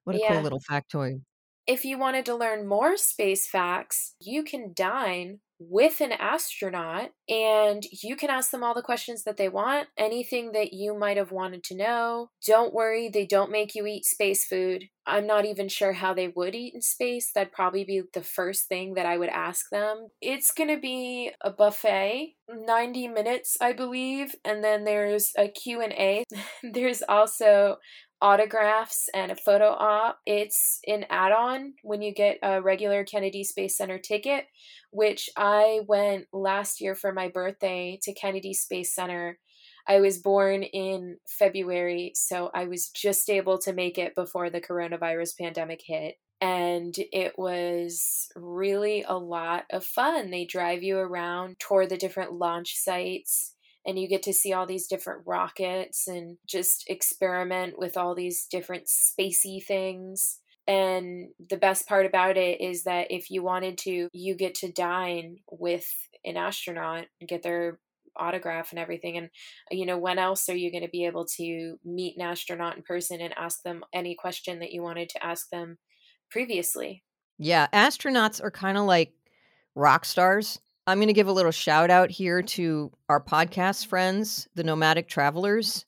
What 0.05 0.17
a 0.17 0.21
Yeah. 0.21 0.21
cool 0.21 0.43
little 0.43 0.61
factoid. 0.61 1.25
If 1.67 1.85
you 1.85 1.99
wanted 1.99 2.25
to 2.27 2.35
learn 2.35 2.67
more 2.67 2.97
space 2.97 3.49
facts, 3.49 4.17
you 4.19 4.45
can 4.45 4.73
dine 4.73 5.41
with 5.59 6.01
an 6.01 6.13
astronaut 6.13 7.11
and 7.29 7.85
you 8.03 8.17
can 8.17 8.31
ask 8.31 8.51
them 8.51 8.63
all 8.63 8.75
the 8.75 8.83
questions 8.83 9.25
that 9.25 9.37
they 9.37 9.49
want, 9.49 9.89
anything 9.97 10.53
that 10.53 10.73
you 10.73 10.99
might 10.99 11.17
have 11.17 11.33
wanted 11.33 11.63
to 11.65 11.77
know. 11.77 12.31
Don't 12.47 12.75
worry, 12.75 13.09
they 13.09 13.27
don't 13.27 13.51
make 13.51 13.75
you 13.75 13.87
eat 13.87 14.05
space 14.05 14.45
food. 14.45 14.85
I'm 15.07 15.27
not 15.27 15.45
even 15.45 15.69
sure 15.69 15.93
how 15.93 16.15
they 16.15 16.29
would 16.29 16.55
eat 16.55 16.75
in 16.75 16.81
space. 16.81 17.31
That'd 17.33 17.53
probably 17.53 17.85
be 17.85 18.03
the 18.13 18.23
first 18.23 18.69
thing 18.69 18.95
that 18.95 19.07
I 19.07 19.19
would 19.19 19.29
ask 19.29 19.67
them. 19.71 20.09
It's 20.21 20.51
going 20.51 20.71
to 20.75 20.81
be 20.81 21.31
a 21.43 21.51
buffet, 21.51 22.37
90 22.49 23.09
minutes, 23.09 23.57
I 23.61 23.73
believe, 23.75 24.35
and 24.45 24.65
then 24.65 24.85
there's 24.85 25.33
a 25.37 25.49
Q&A. 25.49 26.25
there's 26.63 27.03
also 27.07 27.77
autographs 28.25 29.11
and 29.13 29.31
a 29.31 29.37
photo 29.37 29.67
op. 29.67 30.19
It's 30.25 30.81
an 30.87 31.05
add 31.11 31.31
on 31.31 31.75
when 31.83 32.01
you 32.01 32.15
get 32.15 32.39
a 32.43 32.63
regular 32.63 33.05
Kennedy 33.05 33.45
Space 33.45 33.77
Center 33.77 33.99
ticket, 33.99 34.47
which 34.91 35.29
I 35.37 35.83
went 35.87 36.29
last 36.33 36.81
year 36.81 36.95
for 36.95 37.13
my 37.13 37.29
birthday 37.29 37.99
to 38.03 38.15
Kennedy 38.15 38.55
Space 38.55 38.95
Center. 38.95 39.39
I 39.87 40.01
was 40.01 40.17
born 40.17 40.63
in 40.63 41.19
February, 41.29 42.13
so 42.15 42.51
I 42.55 42.65
was 42.65 42.89
just 42.89 43.29
able 43.29 43.59
to 43.59 43.75
make 43.75 43.99
it 43.99 44.15
before 44.15 44.49
the 44.49 44.63
coronavirus 44.63 45.37
pandemic 45.39 45.83
hit. 45.85 46.15
And 46.41 46.95
it 47.13 47.35
was 47.37 48.29
really 48.35 49.05
a 49.07 49.19
lot 49.19 49.65
of 49.71 49.85
fun. 49.85 50.31
They 50.31 50.47
drive 50.47 50.83
you 50.83 50.97
around, 50.97 51.57
tour 51.59 51.87
the 51.87 51.99
different 51.99 52.33
launch 52.33 52.75
sites, 52.79 53.54
and 53.87 53.99
you 53.99 54.09
get 54.09 54.23
to 54.25 54.33
see 54.33 54.53
all 54.53 54.67
these 54.67 54.87
different 54.87 55.23
rockets 55.27 56.09
and 56.09 56.39
just 56.47 56.85
experiment 56.89 57.79
with 57.79 57.97
all 57.97 58.15
these 58.15 58.47
different 58.51 58.87
spacey 58.87 59.63
things. 59.63 60.39
And 60.67 61.29
the 61.51 61.59
best 61.59 61.87
part 61.87 62.07
about 62.07 62.37
it 62.37 62.61
is 62.61 62.85
that 62.85 63.11
if 63.11 63.31
you 63.31 63.43
wanted 63.43 63.77
to, 63.79 64.09
you 64.13 64.35
get 64.35 64.55
to 64.57 64.73
dine 64.73 65.37
with 65.51 65.87
an 66.25 66.37
astronaut 66.37 67.05
and 67.21 67.29
get 67.29 67.43
their 67.43 67.79
autograph 68.17 68.71
and 68.71 68.79
everything. 68.79 69.17
And, 69.19 69.29
you 69.71 69.85
know, 69.85 69.99
when 69.99 70.19
else 70.19 70.49
are 70.49 70.57
you 70.57 70.71
going 70.71 70.85
to 70.85 70.91
be 70.91 71.05
able 71.05 71.27
to 71.37 71.77
meet 71.85 72.17
an 72.17 72.23
astronaut 72.23 72.77
in 72.77 72.83
person 72.83 73.21
and 73.21 73.35
ask 73.37 73.63
them 73.63 73.85
any 73.93 74.15
question 74.15 74.61
that 74.61 74.73
you 74.73 74.83
wanted 74.83 75.11
to 75.11 75.25
ask 75.25 75.51
them 75.51 75.79
previously? 76.31 77.03
Yeah, 77.39 77.67
astronauts 77.73 78.43
are 78.43 78.51
kind 78.51 78.79
of 78.79 78.85
like 78.85 79.13
rock 79.75 80.05
stars. 80.05 80.61
I'm 80.87 80.99
going 80.99 81.09
to 81.09 81.15
give 81.15 81.29
a 81.29 81.33
little 81.33 81.51
shout 81.51 81.91
out 81.91 82.11
here 82.11 82.43
to 82.43 82.93
our 83.09 83.23
podcast 83.23 83.87
friends, 83.87 84.49
the 84.55 84.65
Nomadic 84.65 85.09
Travelers, 85.09 85.87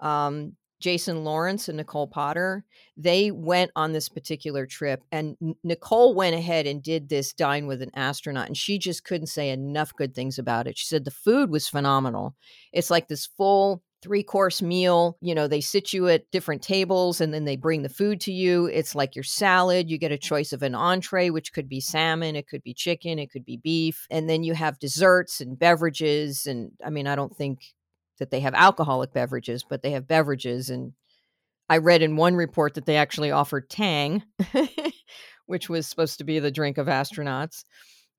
um, 0.00 0.56
Jason 0.80 1.22
Lawrence 1.22 1.68
and 1.68 1.76
Nicole 1.76 2.08
Potter. 2.08 2.64
They 2.96 3.30
went 3.30 3.70
on 3.76 3.92
this 3.92 4.08
particular 4.08 4.66
trip, 4.66 5.04
and 5.12 5.36
Nicole 5.62 6.14
went 6.14 6.34
ahead 6.34 6.66
and 6.66 6.82
did 6.82 7.08
this 7.08 7.32
dine 7.32 7.68
with 7.68 7.82
an 7.82 7.92
astronaut, 7.94 8.48
and 8.48 8.56
she 8.56 8.78
just 8.78 9.04
couldn't 9.04 9.28
say 9.28 9.50
enough 9.50 9.94
good 9.94 10.12
things 10.12 10.40
about 10.40 10.66
it. 10.66 10.76
She 10.76 10.86
said 10.86 11.04
the 11.04 11.12
food 11.12 11.48
was 11.48 11.68
phenomenal. 11.68 12.34
It's 12.72 12.90
like 12.90 13.06
this 13.06 13.26
full 13.26 13.84
three 14.02 14.22
course 14.22 14.60
meal. 14.60 15.16
You 15.20 15.34
know, 15.34 15.46
they 15.46 15.60
sit 15.60 15.92
you 15.92 16.08
at 16.08 16.30
different 16.30 16.62
tables 16.62 17.20
and 17.20 17.32
then 17.32 17.44
they 17.44 17.56
bring 17.56 17.82
the 17.82 17.88
food 17.88 18.20
to 18.22 18.32
you. 18.32 18.66
It's 18.66 18.94
like 18.94 19.14
your 19.14 19.22
salad. 19.22 19.88
You 19.88 19.96
get 19.96 20.12
a 20.12 20.18
choice 20.18 20.52
of 20.52 20.62
an 20.62 20.74
entree, 20.74 21.30
which 21.30 21.52
could 21.52 21.68
be 21.68 21.80
salmon, 21.80 22.36
it 22.36 22.48
could 22.48 22.62
be 22.62 22.74
chicken, 22.74 23.18
it 23.18 23.30
could 23.30 23.44
be 23.44 23.56
beef. 23.56 24.06
And 24.10 24.28
then 24.28 24.42
you 24.42 24.54
have 24.54 24.78
desserts 24.78 25.40
and 25.40 25.58
beverages. 25.58 26.46
And 26.46 26.72
I 26.84 26.90
mean, 26.90 27.06
I 27.06 27.14
don't 27.14 27.36
think 27.36 27.74
that 28.18 28.30
they 28.30 28.40
have 28.40 28.54
alcoholic 28.54 29.12
beverages, 29.12 29.64
but 29.68 29.82
they 29.82 29.92
have 29.92 30.08
beverages. 30.08 30.68
And 30.68 30.92
I 31.68 31.78
read 31.78 32.02
in 32.02 32.16
one 32.16 32.34
report 32.34 32.74
that 32.74 32.86
they 32.86 32.96
actually 32.96 33.30
offered 33.30 33.70
Tang, 33.70 34.24
which 35.46 35.68
was 35.68 35.86
supposed 35.86 36.18
to 36.18 36.24
be 36.24 36.38
the 36.38 36.50
drink 36.50 36.76
of 36.76 36.88
astronauts 36.88 37.64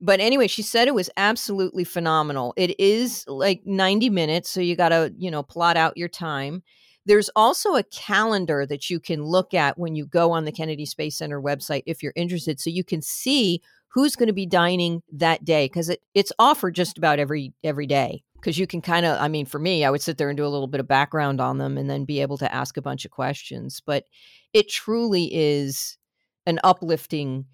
but 0.00 0.20
anyway, 0.20 0.48
she 0.48 0.62
said 0.62 0.88
it 0.88 0.94
was 0.94 1.10
absolutely 1.16 1.84
phenomenal. 1.84 2.52
It 2.56 2.78
is 2.78 3.24
like 3.26 3.62
90 3.64 4.10
minutes, 4.10 4.50
so 4.50 4.60
you 4.60 4.76
got 4.76 4.90
to, 4.90 5.12
you 5.16 5.30
know, 5.30 5.42
plot 5.42 5.76
out 5.76 5.96
your 5.96 6.08
time. 6.08 6.62
There's 7.06 7.30
also 7.36 7.74
a 7.76 7.82
calendar 7.84 8.66
that 8.66 8.88
you 8.90 8.98
can 8.98 9.24
look 9.24 9.54
at 9.54 9.78
when 9.78 9.94
you 9.94 10.06
go 10.06 10.32
on 10.32 10.44
the 10.44 10.52
Kennedy 10.52 10.86
Space 10.86 11.16
Center 11.18 11.40
website 11.40 11.82
if 11.86 12.02
you're 12.02 12.14
interested, 12.16 12.60
so 12.60 12.70
you 12.70 12.84
can 12.84 13.02
see 13.02 13.60
who's 13.88 14.16
going 14.16 14.26
to 14.26 14.32
be 14.32 14.46
dining 14.46 15.02
that 15.12 15.44
day 15.44 15.66
because 15.66 15.88
it, 15.88 16.00
it's 16.14 16.32
offered 16.38 16.74
just 16.74 16.98
about 16.98 17.18
every 17.18 17.52
every 17.62 17.86
day. 17.86 18.22
Because 18.34 18.58
you 18.58 18.66
can 18.66 18.82
kind 18.82 19.06
of, 19.06 19.18
I 19.18 19.28
mean, 19.28 19.46
for 19.46 19.58
me, 19.58 19.86
I 19.86 19.90
would 19.90 20.02
sit 20.02 20.18
there 20.18 20.28
and 20.28 20.36
do 20.36 20.44
a 20.44 20.48
little 20.48 20.66
bit 20.66 20.80
of 20.80 20.86
background 20.86 21.40
on 21.40 21.56
them 21.56 21.78
and 21.78 21.88
then 21.88 22.04
be 22.04 22.20
able 22.20 22.36
to 22.38 22.54
ask 22.54 22.76
a 22.76 22.82
bunch 22.82 23.06
of 23.06 23.10
questions. 23.10 23.80
But 23.80 24.04
it 24.52 24.68
truly 24.68 25.30
is 25.32 25.96
an 26.44 26.60
uplifting 26.62 27.46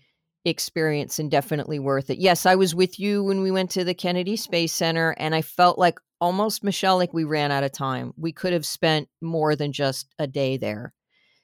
experience 0.44 1.18
and 1.18 1.30
definitely 1.30 1.78
worth 1.78 2.10
it. 2.10 2.18
Yes, 2.18 2.46
I 2.46 2.54
was 2.54 2.74
with 2.74 2.98
you 2.98 3.22
when 3.22 3.42
we 3.42 3.50
went 3.50 3.70
to 3.72 3.84
the 3.84 3.94
Kennedy 3.94 4.36
Space 4.36 4.72
Center 4.72 5.14
and 5.18 5.34
I 5.34 5.42
felt 5.42 5.78
like 5.78 5.98
almost 6.20 6.64
Michelle 6.64 6.96
like 6.96 7.12
we 7.12 7.24
ran 7.24 7.50
out 7.50 7.64
of 7.64 7.72
time. 7.72 8.12
We 8.16 8.32
could 8.32 8.52
have 8.52 8.66
spent 8.66 9.08
more 9.20 9.56
than 9.56 9.72
just 9.72 10.14
a 10.18 10.26
day 10.26 10.56
there. 10.56 10.92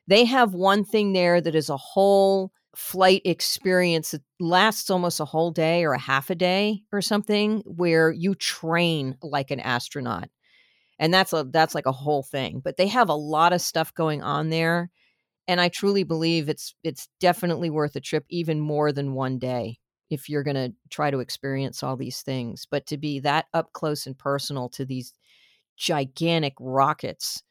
They 0.07 0.25
have 0.25 0.55
one 0.55 0.85
thing 0.85 1.13
there 1.13 1.41
that 1.41 1.55
is 1.55 1.69
a 1.69 1.77
whole 1.77 2.53
flight 2.75 3.23
experience 3.25 4.11
that 4.11 4.23
lasts 4.39 4.91
almost 4.91 5.19
a 5.19 5.25
whole 5.25 5.51
day 5.51 5.85
or 5.85 5.93
a 5.93 5.99
half 5.99 6.29
a 6.31 6.35
day 6.35 6.83
or 6.93 7.01
something 7.01 7.63
where 7.65 8.13
you 8.13 8.35
train 8.35 9.17
like 9.23 9.51
an 9.51 9.61
astronaut. 9.61 10.29
And 10.99 11.13
that's 11.13 11.33
a 11.33 11.47
that's 11.51 11.75
like 11.75 11.87
a 11.87 11.93
whole 11.93 12.23
thing. 12.23 12.61
But 12.63 12.77
they 12.77 12.87
have 12.89 13.09
a 13.09 13.15
lot 13.15 13.53
of 13.53 13.61
stuff 13.61 13.95
going 13.95 14.23
on 14.23 14.51
there 14.51 14.91
and 15.49 15.61
I 15.61 15.69
truly 15.69 16.03
believe 16.05 16.49
it's 16.49 16.75
it's 16.83 17.09
definitely 17.21 17.71
worth 17.71 17.97
a 17.97 18.01
trip 18.01 18.25
even 18.31 18.61
more 18.61 18.93
than 18.93 19.15
one 19.15 19.39
day 19.39 19.79
if 20.11 20.29
you're 20.29 20.45
going 20.45 20.55
to 20.57 20.73
try 20.91 21.11
to 21.11 21.21
experience 21.21 21.83
all 21.83 21.97
these 21.97 22.23
things 22.23 22.67
but 22.71 22.87
to 22.87 22.97
be 22.97 23.21
that 23.21 23.47
up 23.55 23.73
close 23.73 24.07
and 24.07 24.17
personal 24.19 24.69
to 24.71 24.85
these 24.85 25.13
gigantic 25.77 26.55
rockets 26.61 27.43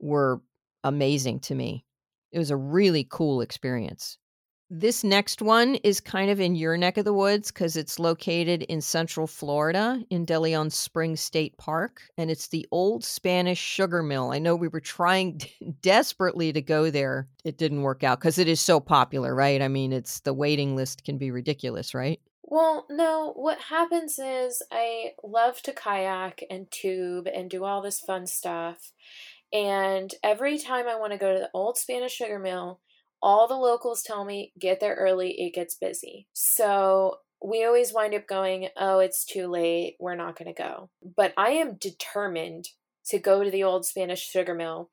were 0.00 0.40
amazing 0.84 1.40
to 1.40 1.54
me. 1.54 1.84
It 2.32 2.38
was 2.38 2.50
a 2.50 2.56
really 2.56 3.06
cool 3.08 3.40
experience. 3.40 4.18
This 4.68 5.04
next 5.04 5.40
one 5.42 5.76
is 5.76 6.00
kind 6.00 6.28
of 6.28 6.40
in 6.40 6.56
your 6.56 6.76
neck 6.76 6.98
of 6.98 7.04
the 7.04 7.12
woods 7.12 7.52
because 7.52 7.76
it's 7.76 8.00
located 8.00 8.64
in 8.64 8.80
central 8.80 9.28
Florida 9.28 10.02
in 10.10 10.24
De 10.24 10.40
Leon 10.40 10.70
Springs 10.70 11.20
State 11.20 11.56
Park. 11.56 12.02
And 12.18 12.32
it's 12.32 12.48
the 12.48 12.66
old 12.72 13.04
Spanish 13.04 13.60
sugar 13.60 14.02
mill. 14.02 14.32
I 14.32 14.40
know 14.40 14.56
we 14.56 14.66
were 14.66 14.80
trying 14.80 15.40
desperately 15.82 16.52
to 16.52 16.60
go 16.60 16.90
there. 16.90 17.28
It 17.44 17.58
didn't 17.58 17.82
work 17.82 18.02
out 18.02 18.18
because 18.18 18.38
it 18.38 18.48
is 18.48 18.60
so 18.60 18.80
popular, 18.80 19.36
right? 19.36 19.62
I 19.62 19.68
mean, 19.68 19.92
it's 19.92 20.18
the 20.20 20.34
waiting 20.34 20.74
list 20.74 21.04
can 21.04 21.16
be 21.16 21.30
ridiculous, 21.30 21.94
right? 21.94 22.20
Well, 22.42 22.86
no, 22.90 23.34
what 23.36 23.60
happens 23.60 24.18
is 24.18 24.62
I 24.72 25.12
love 25.22 25.62
to 25.62 25.72
kayak 25.72 26.42
and 26.50 26.68
tube 26.72 27.28
and 27.32 27.48
do 27.48 27.62
all 27.62 27.82
this 27.82 28.00
fun 28.00 28.26
stuff. 28.26 28.92
And 29.52 30.12
every 30.24 30.58
time 30.58 30.88
I 30.88 30.96
want 30.96 31.12
to 31.12 31.18
go 31.18 31.32
to 31.32 31.38
the 31.38 31.50
old 31.54 31.78
Spanish 31.78 32.14
sugar 32.14 32.40
mill, 32.40 32.80
all 33.22 33.48
the 33.48 33.54
locals 33.54 34.02
tell 34.02 34.24
me 34.24 34.52
get 34.58 34.80
there 34.80 34.94
early, 34.94 35.32
it 35.40 35.54
gets 35.54 35.74
busy. 35.74 36.28
So 36.32 37.16
we 37.44 37.64
always 37.64 37.92
wind 37.92 38.14
up 38.14 38.26
going, 38.26 38.68
oh, 38.76 38.98
it's 38.98 39.24
too 39.24 39.48
late, 39.48 39.96
we're 40.00 40.14
not 40.14 40.38
going 40.38 40.52
to 40.52 40.62
go. 40.62 40.90
But 41.16 41.32
I 41.36 41.50
am 41.50 41.74
determined 41.74 42.68
to 43.08 43.18
go 43.18 43.44
to 43.44 43.50
the 43.50 43.64
old 43.64 43.86
Spanish 43.86 44.28
sugar 44.28 44.54
mill 44.54 44.90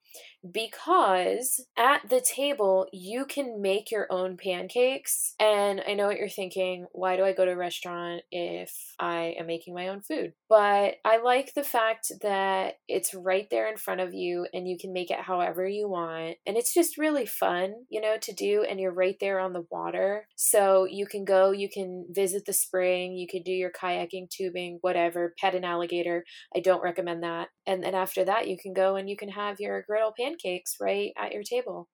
because 0.52 1.66
at 1.78 2.10
the 2.10 2.22
table 2.22 2.88
you 2.92 3.26
can 3.26 3.62
make 3.62 3.92
your 3.92 4.08
own 4.10 4.38
pancakes. 4.38 5.36
And 5.40 5.82
I 5.88 5.94
know 5.94 6.08
what 6.08 6.18
you're 6.18 6.30
thinking 6.30 6.86
why 6.92 7.16
do 7.16 7.24
I 7.24 7.34
go 7.34 7.46
to 7.46 7.52
a 7.52 7.56
restaurant 7.56 8.24
if 8.32 8.96
I 9.00 9.36
am 9.40 9.48
making 9.48 9.74
my 9.74 9.88
own 9.88 10.02
food? 10.02 10.34
But 10.50 10.96
I 11.06 11.22
like 11.24 11.54
the 11.54 11.64
fact 11.64 12.12
that 12.22 12.76
it's 12.88 13.14
right 13.14 13.50
there 13.50 13.70
in 13.70 13.78
front 13.78 14.02
of 14.02 14.14
you 14.14 14.48
and 14.54 14.68
you 14.68 14.78
can 14.78 14.94
make 14.94 15.12
it 15.12 15.20
however 15.22 15.68
you 15.68 15.88
want. 15.88 16.38
And 16.46 16.58
it's 16.58 16.74
just 16.74 16.98
really 16.98 17.26
fun, 17.26 17.74
you 17.90 18.02
know, 18.02 18.18
to 18.22 18.34
do. 18.34 18.66
And 18.70 18.80
you're 18.80 18.94
right 18.94 19.18
there 19.20 19.40
on 19.40 19.54
the 19.54 19.66
water. 19.72 20.28
So 20.36 20.86
you 20.86 21.06
can 21.06 21.26
go, 21.26 21.52
you 21.52 21.70
can 21.70 22.06
visit 22.10 22.46
the 22.46 22.54
spring, 22.54 23.16
you 23.16 23.28
can 23.28 23.44
do 23.44 23.52
your 23.52 23.72
kayaking, 23.72 24.30
tubing, 24.30 24.80
whatever, 24.82 25.34
pet 25.40 25.56
an 25.56 25.64
alligator. 25.64 26.26
I 26.56 26.60
don't 26.60 26.84
recommend 26.84 27.24
that. 27.24 27.50
And 27.66 27.84
then 27.84 27.96
after 27.96 28.26
that, 28.26 28.48
you 28.48 28.58
can 28.58 28.74
go 28.74 28.96
and 28.96 29.10
you 29.10 29.16
can 29.16 29.30
have 29.30 29.60
your 29.60 29.82
griddle 29.84 30.14
pancakes 30.18 30.33
right 30.80 31.12
at 31.18 31.34
your 31.34 31.44
table. 31.44 31.88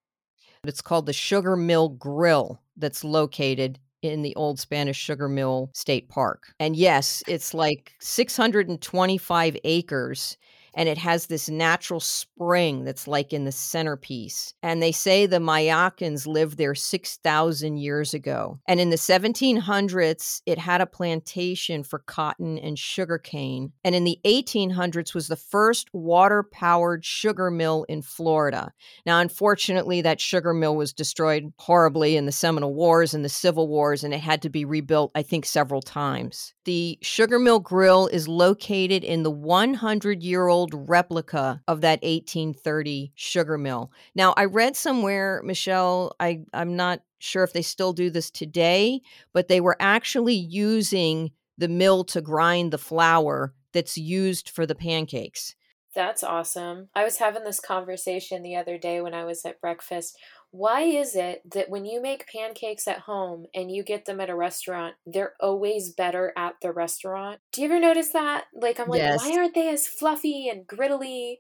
It's 0.64 0.82
called 0.82 1.06
the 1.06 1.14
Sugar 1.14 1.56
Mill 1.56 1.90
Grill 1.90 2.62
that's 2.76 3.04
located 3.04 3.80
in 4.02 4.22
the 4.22 4.36
old 4.36 4.60
Spanish 4.60 4.98
Sugar 4.98 5.30
Mill 5.30 5.70
State 5.74 6.10
Park. 6.10 6.54
And 6.60 6.76
yes, 6.76 7.24
it's 7.28 7.54
like 7.54 7.94
625 8.00 9.58
acres 9.64 10.38
and 10.74 10.90
it 10.90 10.98
has 10.98 11.28
this 11.28 11.50
natural 11.50 12.00
spring 12.00 12.84
that's 12.84 13.08
like 13.08 13.34
in 13.34 13.46
the 13.46 13.52
centerpiece. 13.52 14.54
And 14.62 14.82
they 14.82 14.92
say 14.92 15.26
the 15.26 15.38
Mayacans 15.38 16.28
lived 16.28 16.58
there 16.58 16.76
6,000 16.76 17.78
years 17.78 18.14
ago. 18.14 18.60
And 18.68 18.80
in 18.80 18.90
the 18.90 18.96
1700s, 18.96 20.42
it 20.46 20.58
had 20.58 20.82
a 20.82 20.86
plantation 20.86 21.84
for 21.84 22.00
cotton 22.00 22.58
and 22.58 22.78
sugarcane. 22.78 23.72
And 23.84 23.96
in 23.96 24.04
the 24.04 24.20
1800s 24.26 25.14
was 25.14 25.28
the 25.28 25.36
first 25.36 25.90
water-powered 25.94 27.06
sugar 27.06 27.52
mill 27.52 27.86
in 27.90 28.02
Florida. 28.02 28.72
Now, 29.06 29.20
unfortunately, 29.20 30.02
that 30.02 30.22
sugar 30.22 30.54
mill 30.54 30.76
was 30.76 30.94
destroyed 30.94 31.52
horribly 31.58 32.16
in 32.16 32.26
the 32.26 32.32
Seminole 32.32 32.74
Wars 32.74 33.14
and 33.14 33.24
the 33.26 33.30
Civil 33.30 33.68
Wars, 33.68 34.04
and 34.04 34.14
it 34.14 34.20
had 34.20 34.42
to 34.44 34.50
be 34.50 34.66
rebuilt, 34.66 35.12
I 35.16 35.24
think, 35.24 35.46
several 35.46 35.82
times. 35.82 36.54
The 36.66 37.00
Sugar 37.02 37.40
Mill 37.40 37.60
Grill 37.60 38.08
is 38.08 38.28
located 38.28 39.04
in 39.04 39.24
the 39.24 39.32
100 39.32 40.22
year 40.22 40.48
old 40.48 40.59
replica 40.74 41.62
of 41.68 41.82
that 41.82 42.02
1830 42.02 43.12
sugar 43.16 43.58
mill. 43.58 43.92
Now, 44.16 44.34
I 44.38 44.46
read 44.46 44.76
somewhere, 44.76 45.42
Michelle, 45.44 46.16
I, 46.20 46.42
I'm 46.54 46.76
not 46.76 47.02
sure 47.20 47.44
if 47.44 47.54
they 47.54 47.62
still 47.62 47.94
do 47.94 48.10
this 48.10 48.32
today, 48.32 49.02
but 49.34 49.48
they 49.48 49.62
were 49.62 49.78
actually 49.80 50.36
using 50.36 51.32
the 51.58 51.68
mill 51.68 52.04
to 52.06 52.22
grind 52.22 52.72
the 52.72 52.78
flour 52.78 53.54
that's 53.74 53.98
used 53.98 54.50
for 54.50 54.66
the 54.66 54.76
pancakes. 54.76 55.56
That's 55.96 56.24
awesome. 56.24 56.90
I 56.94 57.04
was 57.04 57.18
having 57.18 57.44
this 57.44 57.60
conversation 57.60 58.44
the 58.44 58.56
other 58.56 58.78
day 58.78 59.02
when 59.02 59.14
I 59.14 59.26
was 59.26 59.44
at 59.44 59.60
breakfast 59.60 60.18
why 60.52 60.82
is 60.82 61.16
it 61.16 61.42
that 61.52 61.70
when 61.70 61.86
you 61.86 62.02
make 62.02 62.28
pancakes 62.28 62.88
at 62.88 63.00
home 63.00 63.46
and 63.54 63.72
you 63.72 63.84
get 63.84 64.06
them 64.06 64.20
at 64.20 64.30
a 64.30 64.36
restaurant, 64.36 64.96
they're 65.06 65.34
always 65.40 65.90
better 65.92 66.34
at 66.36 66.56
the 66.62 66.72
restaurant? 66.72 67.40
Do 67.52 67.62
you 67.62 67.68
ever 67.68 67.80
notice 67.80 68.10
that? 68.10 68.46
Like, 68.54 68.80
I'm 68.80 68.88
like, 68.88 69.00
yes. 69.00 69.24
why 69.24 69.38
aren't 69.38 69.54
they 69.54 69.70
as 69.70 69.88
fluffy 69.88 70.50
and 70.50 70.66
griddly 70.66 71.38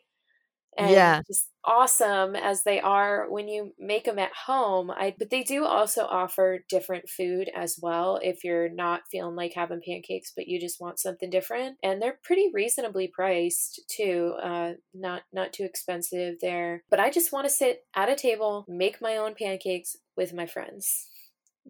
and 0.78 0.92
yeah. 0.92 1.22
just 1.28 1.50
awesome 1.66 2.36
as 2.36 2.64
they 2.64 2.80
are 2.80 3.30
when 3.30 3.48
you 3.48 3.74
make 3.78 4.06
them 4.06 4.20
at 4.20 4.32
home. 4.46 4.90
I 4.92 5.16
but 5.18 5.30
they 5.30 5.44
do 5.44 5.66
also 5.66 6.06
offer 6.06 6.60
different 6.70 7.10
food 7.10 7.50
as 7.56 7.78
well 7.82 8.20
if 8.24 8.44
you're 8.44 8.70
not 8.70 9.02
feeling 9.12 9.36
like 9.36 9.54
having 9.56 9.82
pancakes 9.86 10.32
but 10.36 10.48
you 10.48 10.60
just 10.60 10.80
want 10.80 11.00
something 11.00 11.30
different. 11.30 11.78
And 11.84 12.02
they're 12.02 12.20
pretty 12.24 12.50
reasonably 12.54 13.08
priced 13.08 13.82
too. 13.90 14.36
Uh 14.42 14.74
not 14.94 15.24
not 15.34 15.54
too 15.54 15.64
expensive 15.64 16.36
there. 16.42 16.84
But 16.90 17.00
I 17.00 17.10
just 17.10 17.32
want 17.32 17.48
to 17.48 17.54
sit 17.54 17.84
at 17.96 18.10
a 18.10 18.16
table, 18.16 18.66
make 18.68 19.02
my 19.02 19.18
own 19.18 19.36
pancakes 19.36 19.96
with 20.16 20.34
my 20.34 20.46
friends. 20.46 21.08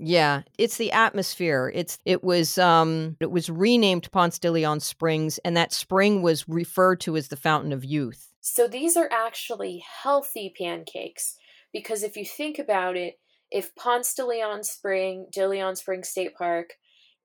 Yeah, 0.02 0.44
it's 0.58 0.78
the 0.78 0.94
atmosphere. 0.94 1.72
It's 1.76 1.98
it 2.06 2.24
was 2.24 2.58
um 2.58 3.18
it 3.20 3.32
was 3.32 3.50
renamed 3.50 4.10
Ponce 4.12 4.40
de 4.40 4.50
Leon 4.50 4.80
Springs 4.80 5.40
and 5.40 5.58
that 5.58 5.74
spring 5.74 6.22
was 6.22 6.48
referred 6.48 7.02
to 7.02 7.18
as 7.18 7.28
the 7.28 7.36
Fountain 7.36 7.74
of 7.74 7.84
Youth. 7.84 8.29
So 8.42 8.68
these 8.68 8.98
are 8.98 9.10
actually 9.12 9.80
healthy 9.80 10.54
pancakes 10.58 11.38
because 11.72 12.04
if 12.04 12.18
you 12.18 12.26
think 12.26 12.60
about 12.60 12.98
it, 12.98 13.20
if 13.52 13.76
Ponce 13.76 14.14
de 14.14 14.26
Leon 14.26 14.64
Spring, 14.64 15.28
de 15.32 15.48
Leon 15.48 15.76
Spring 15.76 16.04
State 16.04 16.36
Park 16.36 16.76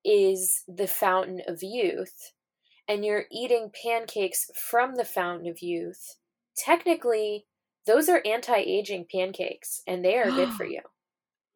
is 0.05 0.65
the 0.69 0.87
fountain 0.87 1.43
of 1.47 1.63
youth 1.63 2.33
and 2.89 3.05
you're 3.05 3.27
eating 3.33 3.71
pancakes 3.85 4.51
from 4.57 4.97
the 4.97 5.05
fountain 5.05 5.49
of 5.49 5.63
youth, 5.63 6.17
technically 6.57 7.47
those 7.87 8.09
are 8.09 8.23
anti-aging 8.27 9.07
pancakes 9.13 9.83
and 9.87 10.05
they 10.05 10.19
are 10.19 10.33
good 10.33 10.55
for 10.55 10.65
you. 10.67 10.83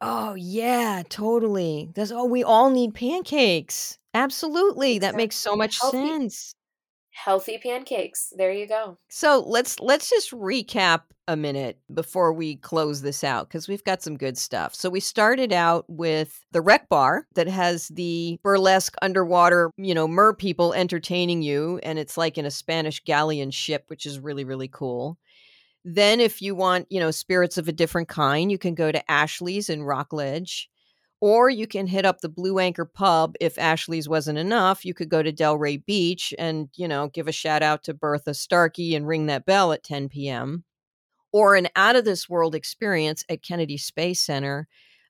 Oh 0.01 0.35
yeah, 0.35 1.03
totally. 1.09 1.91
That's 1.95 2.11
oh 2.13 2.25
we 2.25 2.45
all 2.45 2.71
need 2.71 2.95
pancakes. 2.95 3.99
Absolutely. 4.15 4.99
That 4.99 5.17
makes 5.17 5.37
so 5.37 5.57
much 5.57 5.81
healthy, 5.81 6.19
sense 6.21 6.55
healthy 7.25 7.59
pancakes. 7.59 8.33
There 8.37 8.53
you 8.53 8.67
go. 8.67 8.97
So 9.09 9.43
let's 9.47 9.81
let's 9.81 10.09
just 10.09 10.31
recap 10.31 11.03
a 11.27 11.37
minute 11.37 11.79
before 11.93 12.33
we 12.33 12.57
close 12.57 13.03
this 13.03 13.25
out 13.25 13.49
because 13.49 13.69
we've 13.69 13.85
got 13.85 14.03
some 14.03 14.17
good 14.17 14.39
stuff. 14.39 14.75
So 14.75 14.89
we 14.89 15.01
started 15.01 15.53
out 15.53 15.85
with 15.89 16.45
the 16.53 16.61
Wreck 16.61 16.89
Bar 16.89 17.27
that 17.35 17.49
has 17.49 17.89
the 17.89 18.39
burlesque 18.43 18.95
underwater, 19.03 19.73
you 19.77 19.95
know, 19.95 20.07
mer 20.07 20.33
people 20.33 20.73
entertaining 20.73 21.43
you, 21.43 21.81
and 21.83 21.99
it's 21.99 22.17
like 22.17 22.39
in 22.39 22.47
a 22.47 22.51
Spanish 22.51 23.03
galleon 23.05 23.51
ship, 23.51 23.85
which 23.89 24.07
is 24.07 24.21
really 24.21 24.45
really 24.45 24.69
cool. 24.69 25.19
Then, 25.85 26.21
if 26.21 26.41
you 26.41 26.55
want, 26.55 26.87
you 26.91 27.01
know, 27.01 27.11
spirits 27.11 27.59
of 27.59 27.69
a 27.69 27.73
different 27.73 28.09
kind, 28.09 28.51
you 28.51 28.59
can 28.59 28.75
go 28.75 28.93
to 28.93 29.11
Ashley's 29.11 29.69
in 29.69 29.83
Rockledge. 29.83 30.69
Or 31.21 31.51
you 31.51 31.67
can 31.67 31.89
hit 31.89 32.07
up 32.07 32.21
the 32.21 32.29
Blue 32.29 32.59
Anchor 32.59 32.85
Pub 32.85 33.35
if 33.41 33.59
Ashley's 33.59 34.09
wasn't 34.09 34.39
enough. 34.39 34.85
You 34.85 34.95
could 34.95 35.09
go 35.09 35.23
to 35.23 35.33
Delray 35.33 35.85
Beach 35.85 36.33
and, 36.39 36.69
you 36.77 36.87
know, 36.87 37.09
give 37.09 37.27
a 37.27 37.33
shout 37.33 37.63
out 37.63 37.83
to 37.85 37.95
Bertha 37.95 38.35
Starkey 38.35 38.95
and 38.95 39.07
ring 39.07 39.27
that 39.27 39.45
bell 39.45 39.73
at 39.73 39.83
10 39.83 40.09
p.m. 40.09 40.65
Or 41.33 41.57
an 41.57 41.69
out 41.75 41.97
of 41.97 42.05
this 42.05 42.29
world 42.29 42.55
experience 42.55 43.25
at 43.29 43.43
Kennedy 43.43 43.79
Space 43.79 44.21
Center. 44.21 44.69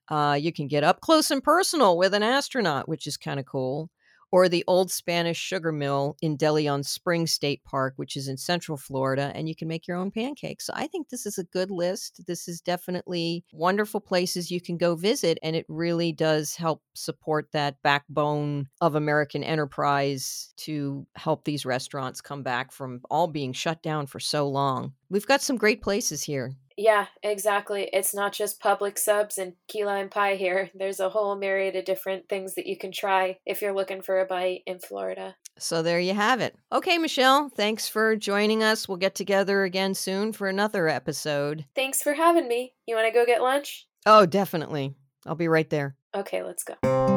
Uh, 0.09 0.37
you 0.39 0.51
can 0.51 0.67
get 0.67 0.83
up 0.83 1.01
close 1.01 1.29
and 1.29 1.43
personal 1.43 1.95
with 1.95 2.15
an 2.15 2.23
astronaut, 2.23 2.89
which 2.89 3.05
is 3.05 3.15
kind 3.15 3.39
of 3.39 3.45
cool 3.45 3.91
or 4.31 4.47
the 4.47 4.63
old 4.67 4.91
Spanish 4.91 5.37
sugar 5.37 5.71
mill 5.71 6.15
in 6.21 6.37
DeLeon 6.37 6.85
Spring 6.85 7.27
State 7.27 7.63
Park, 7.63 7.93
which 7.97 8.15
is 8.15 8.27
in 8.27 8.37
Central 8.37 8.77
Florida, 8.77 9.31
and 9.35 9.49
you 9.49 9.55
can 9.55 9.67
make 9.67 9.87
your 9.87 9.97
own 9.97 10.11
pancakes. 10.11 10.65
So 10.65 10.73
I 10.75 10.87
think 10.87 11.09
this 11.09 11.25
is 11.25 11.37
a 11.37 11.43
good 11.43 11.71
list. 11.71 12.25
This 12.27 12.47
is 12.47 12.61
definitely 12.61 13.43
wonderful 13.53 13.99
places 13.99 14.51
you 14.51 14.61
can 14.61 14.77
go 14.77 14.95
visit, 14.95 15.37
and 15.41 15.55
it 15.55 15.65
really 15.67 16.11
does 16.11 16.55
help 16.55 16.83
support 16.93 17.49
that 17.53 17.81
backbone 17.83 18.67
of 18.81 18.95
American 18.95 19.43
enterprise 19.43 20.53
to 20.57 21.05
help 21.15 21.43
these 21.43 21.65
restaurants 21.65 22.21
come 22.21 22.43
back 22.43 22.71
from 22.71 23.01
all 23.09 23.27
being 23.27 23.53
shut 23.53 23.81
down 23.81 24.05
for 24.05 24.19
so 24.19 24.47
long. 24.47 24.93
We've 25.09 25.25
got 25.25 25.41
some 25.41 25.57
great 25.57 25.81
places 25.81 26.23
here. 26.23 26.53
Yeah, 26.79 27.07
exactly. 27.21 27.89
It's 27.91 28.15
not 28.15 28.31
just 28.31 28.61
Publix 28.61 28.99
subs 28.99 29.37
and 29.37 29.51
key 29.67 29.83
lime 29.83 30.07
pie 30.07 30.35
here. 30.35 30.69
There's 30.73 31.01
a 31.01 31.09
whole 31.09 31.35
myriad 31.35 31.75
of 31.75 31.83
different 31.83 32.29
things 32.29 32.55
that 32.55 32.67
you 32.67 32.77
can 32.77 32.93
try 32.93 33.37
if 33.45 33.61
you're 33.61 33.75
looking 33.75 34.01
for 34.01 34.21
a 34.21 34.25
bite 34.25 34.61
in 34.65 34.79
Florida. 34.79 35.35
So 35.57 35.81
there 35.81 35.99
you 35.99 36.13
have 36.13 36.39
it. 36.39 36.55
Okay, 36.71 36.97
Michelle, 36.97 37.49
thanks 37.49 37.89
for 37.89 38.15
joining 38.15 38.63
us. 38.63 38.87
We'll 38.87 38.95
get 38.95 39.13
together 39.13 39.65
again 39.65 39.93
soon 39.93 40.31
for 40.31 40.47
another 40.47 40.87
episode. 40.87 41.65
Thanks 41.75 42.01
for 42.01 42.13
having 42.13 42.47
me. 42.47 42.75
You 42.87 42.95
want 42.95 43.07
to 43.07 43.13
go 43.13 43.25
get 43.25 43.41
lunch? 43.41 43.85
Oh, 44.05 44.25
definitely. 44.25 44.95
I'll 45.25 45.35
be 45.35 45.49
right 45.49 45.69
there. 45.69 45.97
Okay, 46.15 46.43
let's 46.43 46.63
go. 46.63 47.08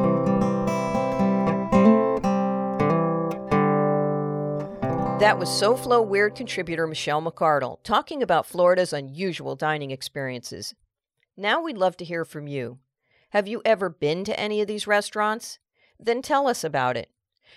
That 5.22 5.38
was 5.38 5.48
SoFlo 5.48 6.04
Weird 6.04 6.34
contributor 6.34 6.84
Michelle 6.88 7.22
McArdle 7.22 7.80
talking 7.84 8.24
about 8.24 8.44
Florida's 8.44 8.92
unusual 8.92 9.54
dining 9.54 9.92
experiences. 9.92 10.74
Now 11.36 11.62
we'd 11.62 11.78
love 11.78 11.96
to 11.98 12.04
hear 12.04 12.24
from 12.24 12.48
you. 12.48 12.80
Have 13.30 13.46
you 13.46 13.62
ever 13.64 13.88
been 13.88 14.24
to 14.24 14.38
any 14.38 14.60
of 14.60 14.66
these 14.66 14.88
restaurants? 14.88 15.60
Then 15.96 16.22
tell 16.22 16.48
us 16.48 16.64
about 16.64 16.96
it. 16.96 17.08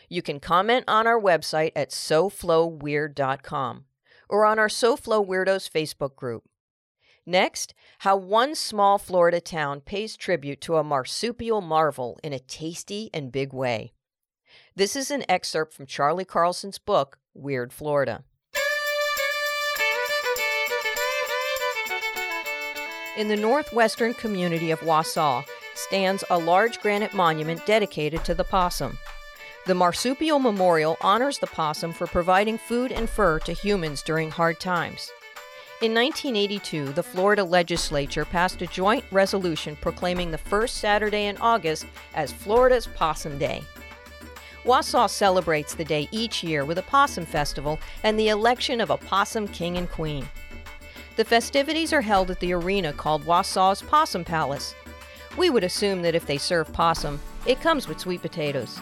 You 0.08 0.22
can 0.22 0.40
comment 0.40 0.86
on 0.88 1.08
our 1.08 1.20
website 1.20 1.72
at 1.76 1.90
sofloweird.com 1.90 3.86
or 4.30 4.46
on 4.46 4.60
our 4.60 4.68
SoFlo 4.68 5.28
Weirdos 5.28 5.68
Facebook 5.68 6.16
group. 6.16 6.44
Next, 7.26 7.74
how 7.98 8.16
one 8.16 8.54
small 8.54 9.00
Florida 9.00 9.42
town 9.42 9.82
pays 9.82 10.16
tribute 10.16 10.62
to 10.62 10.76
a 10.76 10.84
marsupial 10.84 11.62
marvel 11.62 12.20
in 12.24 12.32
a 12.32 12.38
tasty 12.38 13.10
and 13.12 13.32
big 13.32 13.54
way. 13.54 13.94
This 14.76 14.96
is 14.96 15.10
an 15.10 15.26
excerpt 15.28 15.74
from 15.74 15.88
Charlie 15.88 16.26
Carlson's 16.26 16.78
book, 16.78 17.18
Weird 17.36 17.72
Florida. 17.72 18.24
In 23.18 23.28
the 23.28 23.36
northwestern 23.36 24.14
community 24.14 24.72
of 24.72 24.80
Wausau 24.80 25.46
stands 25.74 26.24
a 26.30 26.38
large 26.38 26.80
granite 26.82 27.14
monument 27.14 27.66
dedicated 27.66 28.26
to 28.26 28.34
the 28.34 28.44
possum. 28.44 28.98
The 29.68 29.76
Marsupial 29.76 30.40
Memorial 30.40 30.98
honors 31.02 31.40
the 31.40 31.48
possum 31.48 31.92
for 31.92 32.08
providing 32.08 32.58
food 32.58 32.92
and 32.92 33.10
fur 33.10 33.40
to 33.40 33.54
humans 33.54 34.02
during 34.02 34.32
hard 34.32 34.60
times. 34.60 35.12
In 35.82 35.94
1982, 35.94 36.94
the 36.94 37.04
Florida 37.04 37.44
legislature 37.44 38.24
passed 38.24 38.62
a 38.62 38.68
joint 38.68 39.04
resolution 39.12 39.76
proclaiming 39.82 40.32
the 40.32 40.38
first 40.38 40.78
Saturday 40.78 41.26
in 41.26 41.38
August 41.38 41.86
as 42.14 42.32
Florida's 42.32 42.88
Possum 42.88 43.38
Day. 43.38 43.62
Wausau 44.66 45.08
celebrates 45.08 45.76
the 45.76 45.86
day 45.86 46.10
each 46.12 46.44
year 46.44 46.66
with 46.66 46.80
a 46.80 46.84
possum 46.84 47.24
festival 47.24 47.80
and 48.04 48.20
the 48.20 48.30
election 48.30 48.82
of 48.82 48.90
a 48.90 48.98
possum 48.98 49.48
king 49.48 49.78
and 49.78 49.90
queen. 49.90 50.28
The 51.18 51.24
festivities 51.24 51.94
are 51.94 52.02
held 52.02 52.32
at 52.32 52.40
the 52.40 52.54
arena 52.54 52.92
called 52.92 53.26
Wausau's 53.26 53.84
Possum 53.84 54.26
Palace. 54.26 54.74
We 55.38 55.52
would 55.52 55.64
assume 55.64 56.02
that 56.02 56.16
if 56.16 56.26
they 56.26 56.40
serve 56.40 56.74
possum, 56.74 57.22
it 57.46 57.62
comes 57.62 57.88
with 57.88 58.00
sweet 58.00 58.24
potatoes. 58.24 58.80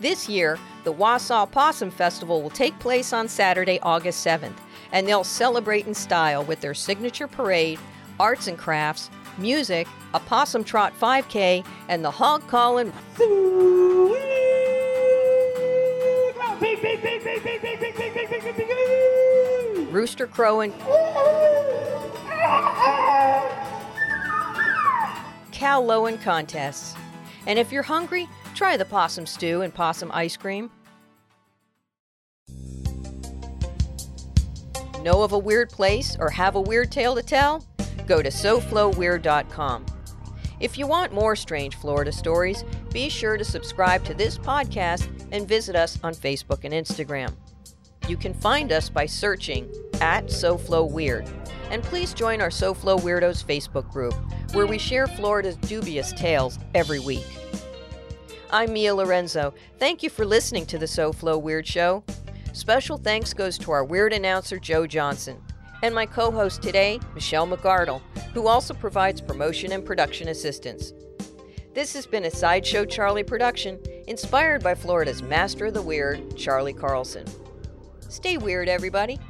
This 0.00 0.28
year, 0.28 0.58
the 0.84 0.92
Wausau 0.92 1.50
Possum 1.50 1.90
Festival 1.90 2.42
will 2.42 2.50
take 2.50 2.78
place 2.78 3.14
on 3.14 3.26
Saturday, 3.26 3.80
August 3.80 4.24
7th, 4.24 4.58
and 4.92 5.08
they'll 5.08 5.24
celebrate 5.24 5.86
in 5.86 5.94
style 5.94 6.44
with 6.44 6.60
their 6.60 6.74
signature 6.74 7.26
parade, 7.26 7.80
arts 8.20 8.48
and 8.48 8.58
crafts, 8.58 9.08
music, 9.38 9.86
a 10.14 10.20
possum 10.20 10.64
trot 10.64 10.92
5K, 10.98 11.64
and 11.88 12.04
the 12.04 12.10
hog 12.10 12.46
calling. 12.48 12.92
Rooster 19.90 20.26
crowing. 20.26 20.72
Cow 25.52 25.80
lowing 25.80 26.18
contests. 26.18 26.94
And 27.46 27.58
if 27.58 27.70
you're 27.70 27.82
hungry, 27.82 28.28
try 28.54 28.76
the 28.76 28.84
possum 28.84 29.26
stew 29.26 29.62
and 29.62 29.74
possum 29.74 30.10
ice 30.12 30.36
cream. 30.36 30.70
Know 35.02 35.22
of 35.22 35.32
a 35.32 35.38
weird 35.38 35.70
place 35.70 36.16
or 36.18 36.30
have 36.30 36.56
a 36.56 36.60
weird 36.60 36.90
tale 36.90 37.14
to 37.14 37.22
tell? 37.22 37.64
Go 38.06 38.22
to 38.22 38.28
SoFloWeird.com. 38.28 39.86
If 40.60 40.78
you 40.78 40.86
want 40.86 41.12
more 41.12 41.34
strange 41.36 41.76
Florida 41.76 42.12
stories, 42.12 42.64
be 42.92 43.08
sure 43.08 43.36
to 43.36 43.44
subscribe 43.44 44.04
to 44.04 44.14
this 44.14 44.38
podcast 44.38 45.08
and 45.32 45.48
visit 45.48 45.74
us 45.74 45.98
on 46.02 46.14
Facebook 46.14 46.64
and 46.64 46.72
Instagram. 46.72 47.34
You 48.08 48.16
can 48.16 48.34
find 48.34 48.70
us 48.70 48.88
by 48.88 49.06
searching 49.06 49.70
at 50.00 50.26
SoFloWeird. 50.26 51.28
And 51.70 51.82
please 51.82 52.12
join 52.14 52.40
our 52.40 52.50
SoFlo 52.50 53.00
Weirdos 53.00 53.44
Facebook 53.44 53.90
group, 53.90 54.14
where 54.52 54.66
we 54.66 54.78
share 54.78 55.06
Florida's 55.06 55.56
dubious 55.56 56.12
tales 56.12 56.58
every 56.74 57.00
week. 57.00 57.26
I'm 58.50 58.72
Mia 58.72 58.94
Lorenzo. 58.94 59.54
Thank 59.78 60.02
you 60.02 60.10
for 60.10 60.24
listening 60.24 60.66
to 60.66 60.78
the 60.78 60.86
SoFlo 60.86 61.40
Weird 61.40 61.66
Show. 61.66 62.04
Special 62.52 62.98
thanks 62.98 63.34
goes 63.34 63.58
to 63.58 63.72
our 63.72 63.84
weird 63.84 64.12
announcer, 64.12 64.58
Joe 64.58 64.86
Johnson, 64.86 65.42
and 65.84 65.94
my 65.94 66.06
co 66.06 66.30
host 66.30 66.62
today, 66.62 66.98
Michelle 67.14 67.46
McArdle, 67.46 68.00
who 68.32 68.46
also 68.46 68.72
provides 68.72 69.20
promotion 69.20 69.70
and 69.72 69.84
production 69.84 70.28
assistance. 70.28 70.94
This 71.74 71.92
has 71.92 72.06
been 72.06 72.24
a 72.24 72.30
Sideshow 72.30 72.86
Charlie 72.86 73.22
production 73.22 73.78
inspired 74.08 74.62
by 74.62 74.74
Florida's 74.74 75.22
master 75.22 75.66
of 75.66 75.74
the 75.74 75.82
weird, 75.82 76.38
Charlie 76.38 76.72
Carlson. 76.72 77.26
Stay 78.08 78.38
weird, 78.38 78.66
everybody. 78.66 79.20